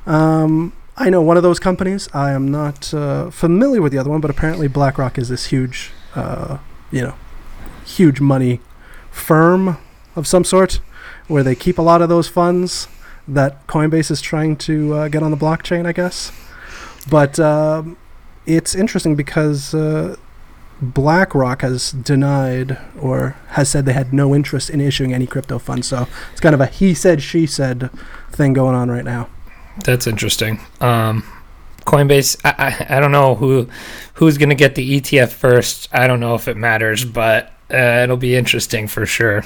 [0.05, 2.07] Um, I know one of those companies.
[2.13, 5.91] I am not uh, familiar with the other one, but apparently BlackRock is this huge,
[6.13, 6.59] uh,
[6.91, 7.15] you know,
[7.85, 8.61] huge money
[9.09, 9.77] firm
[10.15, 10.79] of some sort,
[11.27, 12.87] where they keep a lot of those funds
[13.27, 16.31] that Coinbase is trying to uh, get on the blockchain, I guess.
[17.09, 17.97] But um,
[18.45, 20.15] it's interesting because uh,
[20.81, 25.87] BlackRock has denied or has said they had no interest in issuing any crypto funds.
[25.87, 27.89] So it's kind of a he said, she said
[28.31, 29.29] thing going on right now.
[29.85, 30.59] That's interesting.
[30.81, 31.23] Um,
[31.81, 33.67] Coinbase, I, I, I don't know who
[34.15, 35.89] who's going to get the ETF first.
[35.93, 39.43] I don't know if it matters, but uh, it'll be interesting for sure.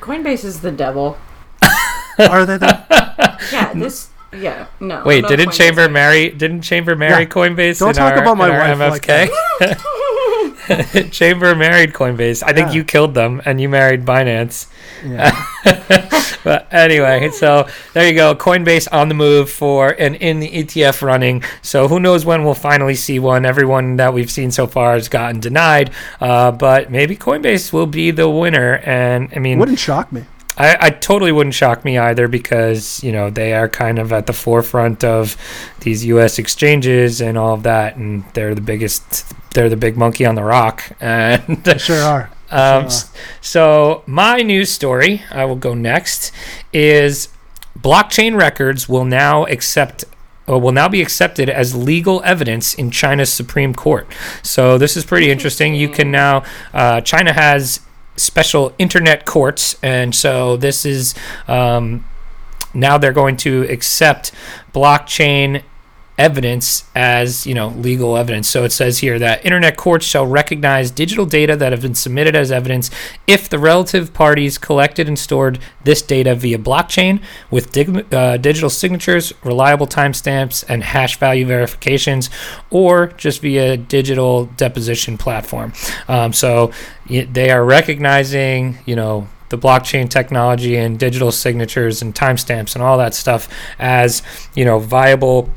[0.00, 1.18] Coinbase is the devil.
[2.18, 2.58] Are they?
[2.58, 3.72] The, Yeah.
[3.74, 4.08] This.
[4.32, 4.66] Yeah.
[4.80, 5.02] No.
[5.04, 5.56] Wait, no didn't Coinbase.
[5.58, 6.30] Chamber marry?
[6.30, 7.28] Didn't Chamber marry Yeah.
[7.28, 7.78] Coinbase?
[7.78, 11.06] Don't in talk our- about my in our wife like MFK?
[11.12, 12.42] Chamber married Coinbase.
[12.44, 12.74] I think Yeah.
[12.74, 14.66] you killed them, and you married Binance.
[15.04, 15.30] yeah.
[16.46, 18.32] But anyway, so there you go.
[18.36, 21.42] Coinbase on the move for and in the ETF running.
[21.60, 23.44] So who knows when we'll finally see one?
[23.44, 25.90] Everyone that we've seen so far has gotten denied,
[26.20, 28.76] uh, but maybe Coinbase will be the winner.
[28.84, 30.24] And I mean, Wouldn't shock me.
[30.56, 34.26] I, I totally wouldn't shock me either because you know they are kind of at
[34.26, 35.36] the forefront of
[35.80, 36.38] these U.S.
[36.38, 39.34] exchanges and all of that, and they're the biggest.
[39.52, 42.30] They're the big monkey on the rock, and They sure are.
[42.50, 43.08] Um, Sure.
[43.40, 46.32] so my news story, I will go next,
[46.72, 47.28] is
[47.78, 50.04] blockchain records will now accept
[50.46, 54.06] or will now be accepted as legal evidence in China's Supreme Court.
[54.42, 55.74] So this is pretty interesting.
[55.74, 57.80] You can now uh, China has
[58.16, 61.14] special internet courts, and so this is
[61.48, 62.04] um,
[62.72, 64.30] now they're going to accept
[64.72, 65.62] blockchain
[66.18, 68.48] evidence as you know legal evidence.
[68.48, 72.34] So it says here that internet courts shall recognize digital data that have been submitted
[72.34, 72.90] as evidence
[73.26, 78.70] if the relative parties collected and stored this data via blockchain with dig- uh, digital
[78.70, 82.30] signatures reliable timestamps and hash value verifications
[82.70, 85.72] or just via digital deposition platform.
[86.08, 86.72] Um, so
[87.08, 92.98] they are recognizing you know the blockchain technology and digital signatures and timestamps and all
[92.98, 93.48] that stuff
[93.78, 94.22] as
[94.54, 95.50] you know viable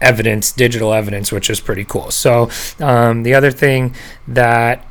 [0.00, 2.10] evidence, digital evidence, which is pretty cool.
[2.10, 3.94] So um, the other thing
[4.28, 4.86] that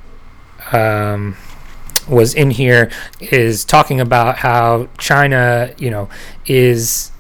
[0.71, 1.37] um,
[2.07, 6.09] was in here is talking about how China, you know,
[6.45, 7.11] is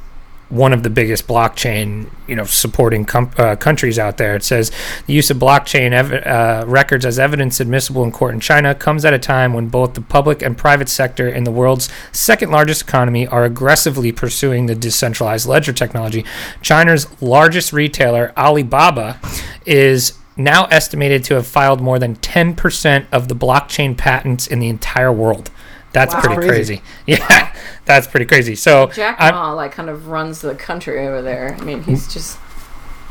[0.49, 4.35] one of the biggest blockchain, you know, supporting com- uh, countries out there.
[4.35, 4.71] It says
[5.07, 9.05] the use of blockchain ev- uh, records as evidence admissible in court in China comes
[9.05, 12.83] at a time when both the public and private sector in the world's second largest
[12.83, 16.23] economy are aggressively pursuing the decentralized ledger technology.
[16.61, 19.19] China's largest retailer, Alibaba,
[19.65, 24.67] is now estimated to have filed more than 10% of the blockchain patents in the
[24.67, 25.49] entire world.
[25.95, 26.21] That's Wow.
[26.21, 26.77] pretty Crazy.
[26.77, 26.81] crazy.
[27.23, 28.55] Yeah, that's pretty crazy.
[28.55, 31.55] So Jack I'm- Ma like kind of runs the country over there.
[31.59, 32.37] I mean, he's just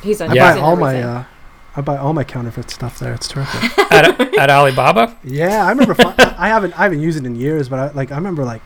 [0.02, 0.30] he's on.
[0.30, 1.24] I buy all my uh,
[1.76, 3.14] I buy all my counterfeit stuff there.
[3.14, 3.76] It's terrific.
[3.90, 5.94] at, at Alibaba, yeah, I remember.
[5.94, 8.44] fi- I I haven't I haven't used it in years, but I, like I remember
[8.44, 8.62] like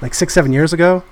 [0.00, 1.04] like six seven years ago.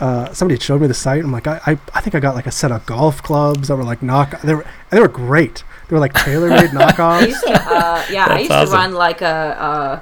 [0.00, 1.22] Uh, somebody showed me the site.
[1.22, 3.76] I'm like, I, I, I think I got like a set of golf clubs that
[3.76, 4.40] were like knock.
[4.42, 5.62] They were they were great.
[5.88, 7.28] They were like tailor made I knockoffs.
[7.28, 8.70] used to, uh, yeah, I used awesome.
[8.72, 10.00] to run like a uh,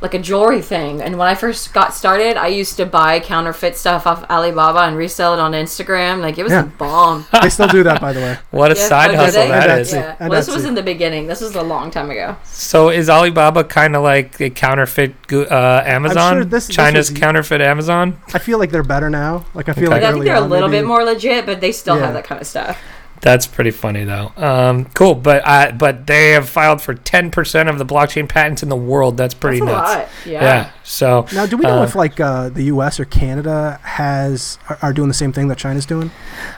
[0.00, 1.02] like a jewelry thing.
[1.02, 4.96] And when I first got started, I used to buy counterfeit stuff off Alibaba and
[4.96, 6.20] resell it on Instagram.
[6.20, 6.62] Like it was Yeah.
[6.62, 7.26] a bomb.
[7.42, 8.38] they still do that, by the way.
[8.50, 9.90] what a Yeah, side hustle that And is.
[9.90, 10.18] that's.
[10.20, 10.28] Yeah.
[10.28, 11.26] Well, this was in the beginning.
[11.26, 12.36] This was a long time ago.
[12.44, 16.48] So is Alibaba kind of like a counterfeit gu- uh, Amazon?
[16.48, 18.18] this- this China's was- counterfeit Amazon?
[18.32, 19.44] I feel like they're better now.
[19.54, 19.94] Like I feel Okay.
[19.96, 22.06] like I think they're a little maybe- bit more legit, but they still Yeah.
[22.06, 22.78] have that kind of stuff.
[23.22, 24.32] That's pretty funny though.
[24.36, 28.62] Um, cool, but uh, but they have filed for ten percent of the blockchain patents
[28.62, 29.18] in the world.
[29.18, 29.90] That's pretty That's a nuts.
[29.94, 30.08] lot.
[30.24, 30.42] Yeah.
[30.42, 30.70] Yeah.
[30.84, 32.98] So Now, do we know uh, if like uh, the U.S.
[32.98, 36.10] or Canada has are, are doing the same thing that China's doing?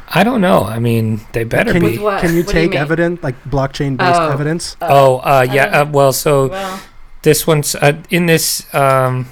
[0.09, 0.63] I don't know.
[0.63, 1.95] I mean, they better Can be.
[1.95, 4.31] you, can you What do you take evidence like blockchain based Oh.
[4.31, 4.77] evidence?
[4.81, 5.81] oh, uh, yeah.
[5.81, 6.81] Uh, well, so Well,
[7.23, 9.27] this one's uh, in this um,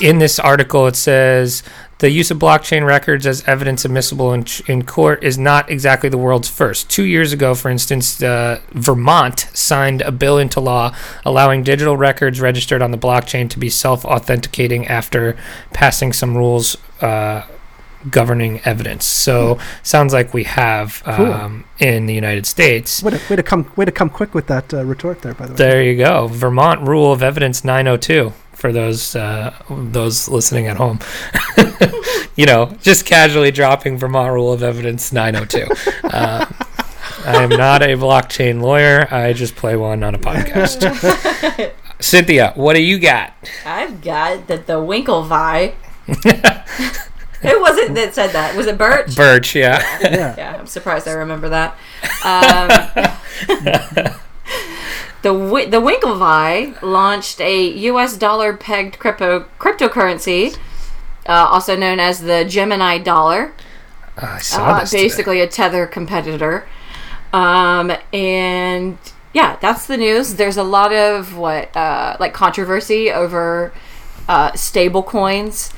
[0.00, 1.62] in this article it says
[1.98, 6.18] the use of blockchain records as evidence admissible in, in court is not exactly the
[6.18, 6.90] world's first.
[6.90, 12.40] Two years ago, for instance, uh, Vermont signed a bill into law allowing digital records
[12.40, 15.36] registered on the blockchain to be self authenticating after
[15.72, 17.46] passing some rules uh,
[18.10, 19.04] governing evidence.
[19.06, 21.32] So, sounds like we have Cool.
[21.32, 23.02] um, in the United States.
[23.02, 25.46] Way to, way to come way to come quick with that uh, retort there, by
[25.46, 25.56] the way.
[25.56, 26.26] There you go.
[26.28, 28.32] Vermont Rule of Evidence 902
[28.64, 30.98] for those uh, those listening at home.
[32.34, 35.66] you know, just casually dropping Vermont Rule of Evidence 902.
[36.04, 36.46] Uh,
[37.26, 39.06] I am not a blockchain lawyer.
[39.12, 40.80] I just play one on a podcast.
[42.00, 43.34] Cynthia, what do you got?
[43.66, 45.74] I've got that the Winklevi.
[46.06, 48.56] Who was it that said that?
[48.56, 49.14] Was it Birch?
[49.14, 49.98] Birch, yeah.
[50.00, 50.34] yeah.
[50.38, 51.76] Yeah, I'm surprised I remember that.
[52.24, 54.14] Um,
[55.24, 55.32] the
[55.68, 58.16] the Winklevi launched a U.S.
[58.16, 60.56] dollar pegged crypto cryptocurrency,
[61.26, 63.52] uh, also known as the Gemini dollar.
[64.16, 64.90] I saw Uh, this.
[64.90, 65.02] today.
[65.02, 66.66] basically a tether competitor.
[67.32, 68.96] Um, and
[69.32, 70.34] yeah, that's the news.
[70.36, 73.72] There's a lot of what uh, like controversy over
[74.28, 75.72] uh, stable coins,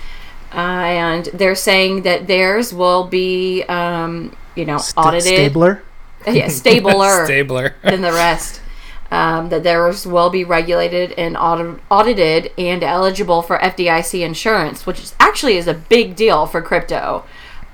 [0.52, 5.82] uh, and they're saying that theirs will be um, you know St- audited, Stabler.
[6.26, 7.74] yeah, stabler Stabler.
[7.82, 8.60] than the rest.
[9.08, 14.98] Um, that theirs will be regulated and audit- audited and eligible for FDIC insurance, which
[14.98, 17.24] is actually is a big deal for crypto.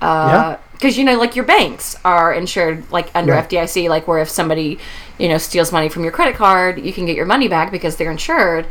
[0.03, 0.59] Yeah.
[0.73, 3.49] Because you know, like your banks are insured, like under Right.
[3.49, 4.79] FDIC, like where if somebody,
[5.19, 7.97] you know, steals money from your credit card, you can get your money back because
[7.97, 8.67] they're insured.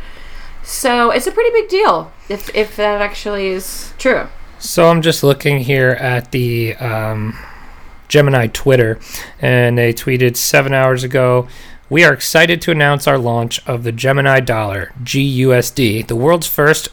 [0.62, 4.28] So it's a pretty big deal if if that actually is true.
[4.58, 7.36] So I'm just looking here at the um,
[8.08, 9.00] Gemini Twitter,
[9.40, 11.48] and they tweeted seven hours ago.
[11.92, 16.88] We are excited to announce our launch of the Gemini Dollar (GUSD), the world's first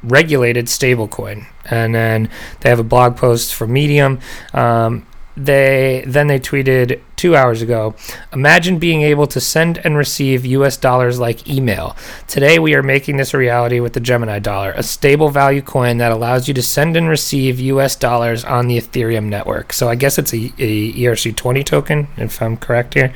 [0.00, 1.46] regulated stablecoin.
[1.64, 2.30] And then
[2.60, 4.20] they have a blog post for Medium.
[4.52, 7.94] Um, they then they tweeted two hours ago.
[8.32, 10.76] Imagine being able to send and receive U.S.
[10.76, 11.96] dollars like email.
[12.28, 15.98] Today we are making this a reality with the Gemini dollar, a stable value coin
[15.98, 17.96] that allows you to send and receive U.S.
[17.96, 19.72] dollars on the Ethereum network.
[19.72, 23.12] So I guess it's a, a ERC20 token, if I'm correct here.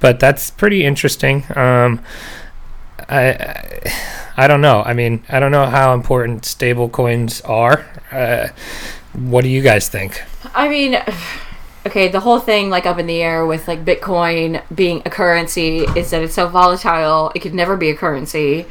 [0.00, 1.44] But that's pretty interesting.
[1.56, 2.02] Um,
[3.08, 3.92] I, I
[4.36, 4.82] I don't know.
[4.82, 7.84] I mean, I don't know how important stable coins are.
[8.10, 8.48] Uh,
[9.12, 10.22] what do you guys think?
[10.54, 10.96] I mean,
[11.86, 15.80] okay, the whole thing like up in the air with like Bitcoin being a currency
[15.96, 18.66] is that it's so volatile; it could never be a currency.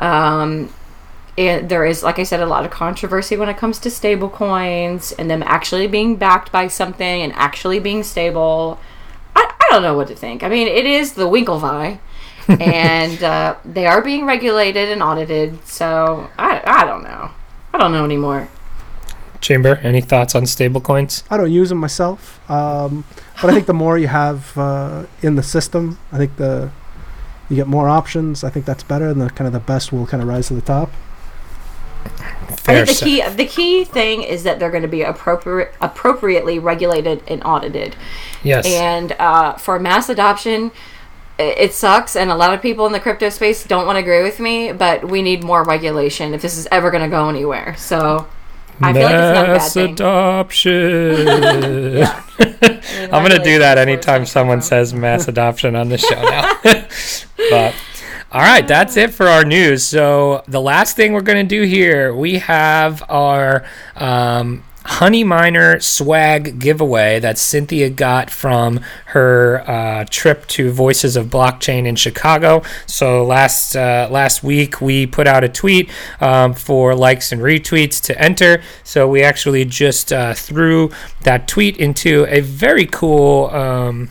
[0.00, 0.72] Um,
[1.36, 5.12] there is, like I said, a lot of controversy when it comes to stable coins
[5.12, 8.80] and them actually being backed by something and actually being stable.
[9.36, 10.42] I, I don't know what to think.
[10.42, 12.00] I mean, it is the Winklevi.
[12.60, 15.66] and uh, they are being regulated and audited.
[15.66, 17.30] So I, I don't know.
[17.74, 18.48] I don't know anymore.
[19.40, 21.22] Chamber, any thoughts on stablecoins?
[21.30, 23.04] I don't use them myself, um,
[23.40, 26.70] but I think the more you have uh, in the system, I think the
[27.48, 28.44] you get more options.
[28.44, 30.54] I think that's better, and the kind of the best will kind of rise to
[30.54, 30.90] the top.
[32.48, 35.02] Fair I think the sa- key the key thing is that they're going to be
[35.02, 37.96] appropriate appropriately regulated and audited.
[38.42, 38.66] Yes.
[38.66, 40.72] And uh, for mass adoption,
[41.38, 44.22] it sucks, and a lot of people in the crypto space don't want to agree
[44.22, 44.72] with me.
[44.72, 47.76] But we need more regulation if this is ever going to go anywhere.
[47.76, 48.26] So
[48.80, 49.92] I feel like it's not a bad Mass thing.
[49.92, 51.28] adoption.
[53.12, 56.52] I'm gonna do that anytime someone says mass adoption on the show now.
[57.50, 57.74] but
[58.30, 59.84] all right, that's it for our news.
[59.84, 63.64] So the last thing we're gonna do here, we have our
[63.96, 71.86] um, Honeyminer swag giveaway that Cynthia got from her uh, trip to Voices of Blockchain
[71.86, 72.62] in Chicago.
[72.86, 78.02] So last uh, last week we put out a tweet um, for likes and retweets
[78.04, 78.62] to enter.
[78.82, 80.90] So we actually just uh, threw
[81.22, 83.46] that tweet into a very cool.
[83.50, 84.08] Um,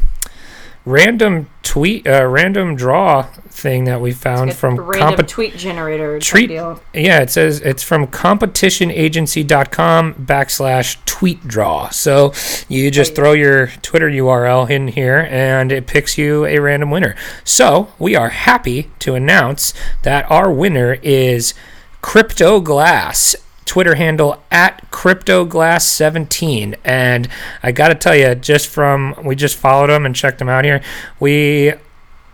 [0.88, 6.48] random tweet uh, random draw thing that we found from random compe- tweet generator Treat-
[6.48, 6.82] deal.
[6.94, 11.90] yeah, it says it's from competitionagency.com backslash tweet draw.
[11.90, 12.32] So
[12.70, 17.16] you just throw your Twitter URL in here and it picks you a random winner.
[17.44, 19.74] So we are happy to announce
[20.04, 21.54] that our winner is
[22.02, 23.36] Crypto Glass.
[23.68, 26.76] Twitter handle at CryptoGlass17.
[26.84, 27.28] And
[27.62, 30.66] I got to tell you, just from we just followed him and checked him out
[30.66, 30.82] here,
[31.20, 31.74] we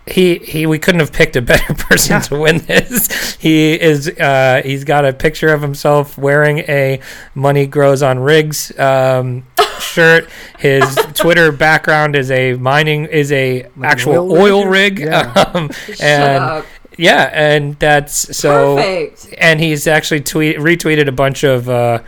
[0.06, 3.36] he he we couldn't have picked a better person to win this.
[3.36, 7.00] He is uh, he's got a picture of himself wearing a
[7.36, 9.46] "Money Grows on Rigs" um,
[9.80, 10.30] shirt.
[10.60, 15.00] His Twitter background is a mining is a actual oil oil rig?
[15.00, 15.32] rig, Yeah.
[15.54, 16.66] um, Shut and up.
[16.98, 19.36] Yeah, and that's so Perfect.
[19.38, 22.00] and he's actually tweet retweeted a bunch of uh,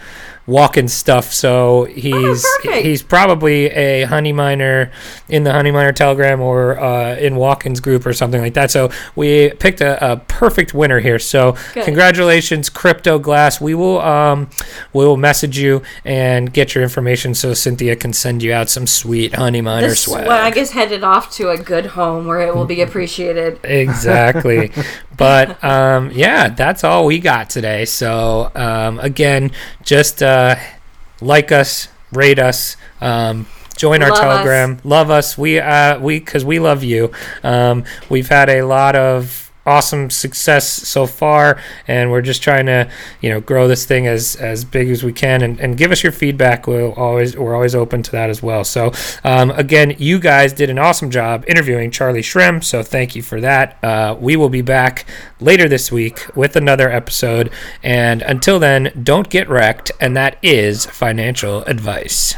[0.48, 1.34] walk-in stuff.
[1.34, 2.86] So he's perfect.
[2.86, 4.92] he's probably a Honeyminer
[5.28, 8.70] in the Honeyminer telegram or uh, in walk-ins group or something like that.
[8.72, 11.18] So we picked a, a perfect winner here.
[11.20, 11.86] So Good.
[11.86, 13.60] congratulations, Crypto Glass.
[13.60, 14.50] We will um
[14.94, 18.86] we will message you and get your information so Cynthia can send you out some
[18.88, 20.26] sweet Honeyminer This swag.
[20.26, 23.60] swag is headed off to a good home where it will be appreciated.
[23.64, 24.72] exactly
[25.18, 29.50] but um, yeah that's all we got today so um, again
[29.84, 30.35] just uh,
[31.22, 33.46] like us rate us um,
[33.78, 34.24] join our Love us.
[34.24, 34.80] telegram.
[34.84, 35.38] Love us.
[35.38, 37.12] We uh, we because we love you.
[37.44, 42.90] Um, we've had a lot of awesome success so far and we're just trying to
[43.22, 46.04] you know grow this thing as as big as we can and, and give us
[46.04, 46.68] your feedback.
[46.68, 48.64] We'll always we're always open to that as well.
[48.64, 48.92] So
[49.24, 53.42] um, again you guys did an awesome job interviewing charlie shrem so thank you for
[53.42, 53.78] that.
[53.84, 55.06] Uh, we will be back
[55.40, 57.52] later this week with another episode
[57.84, 62.36] and until then don't get wrecked and that is financial advice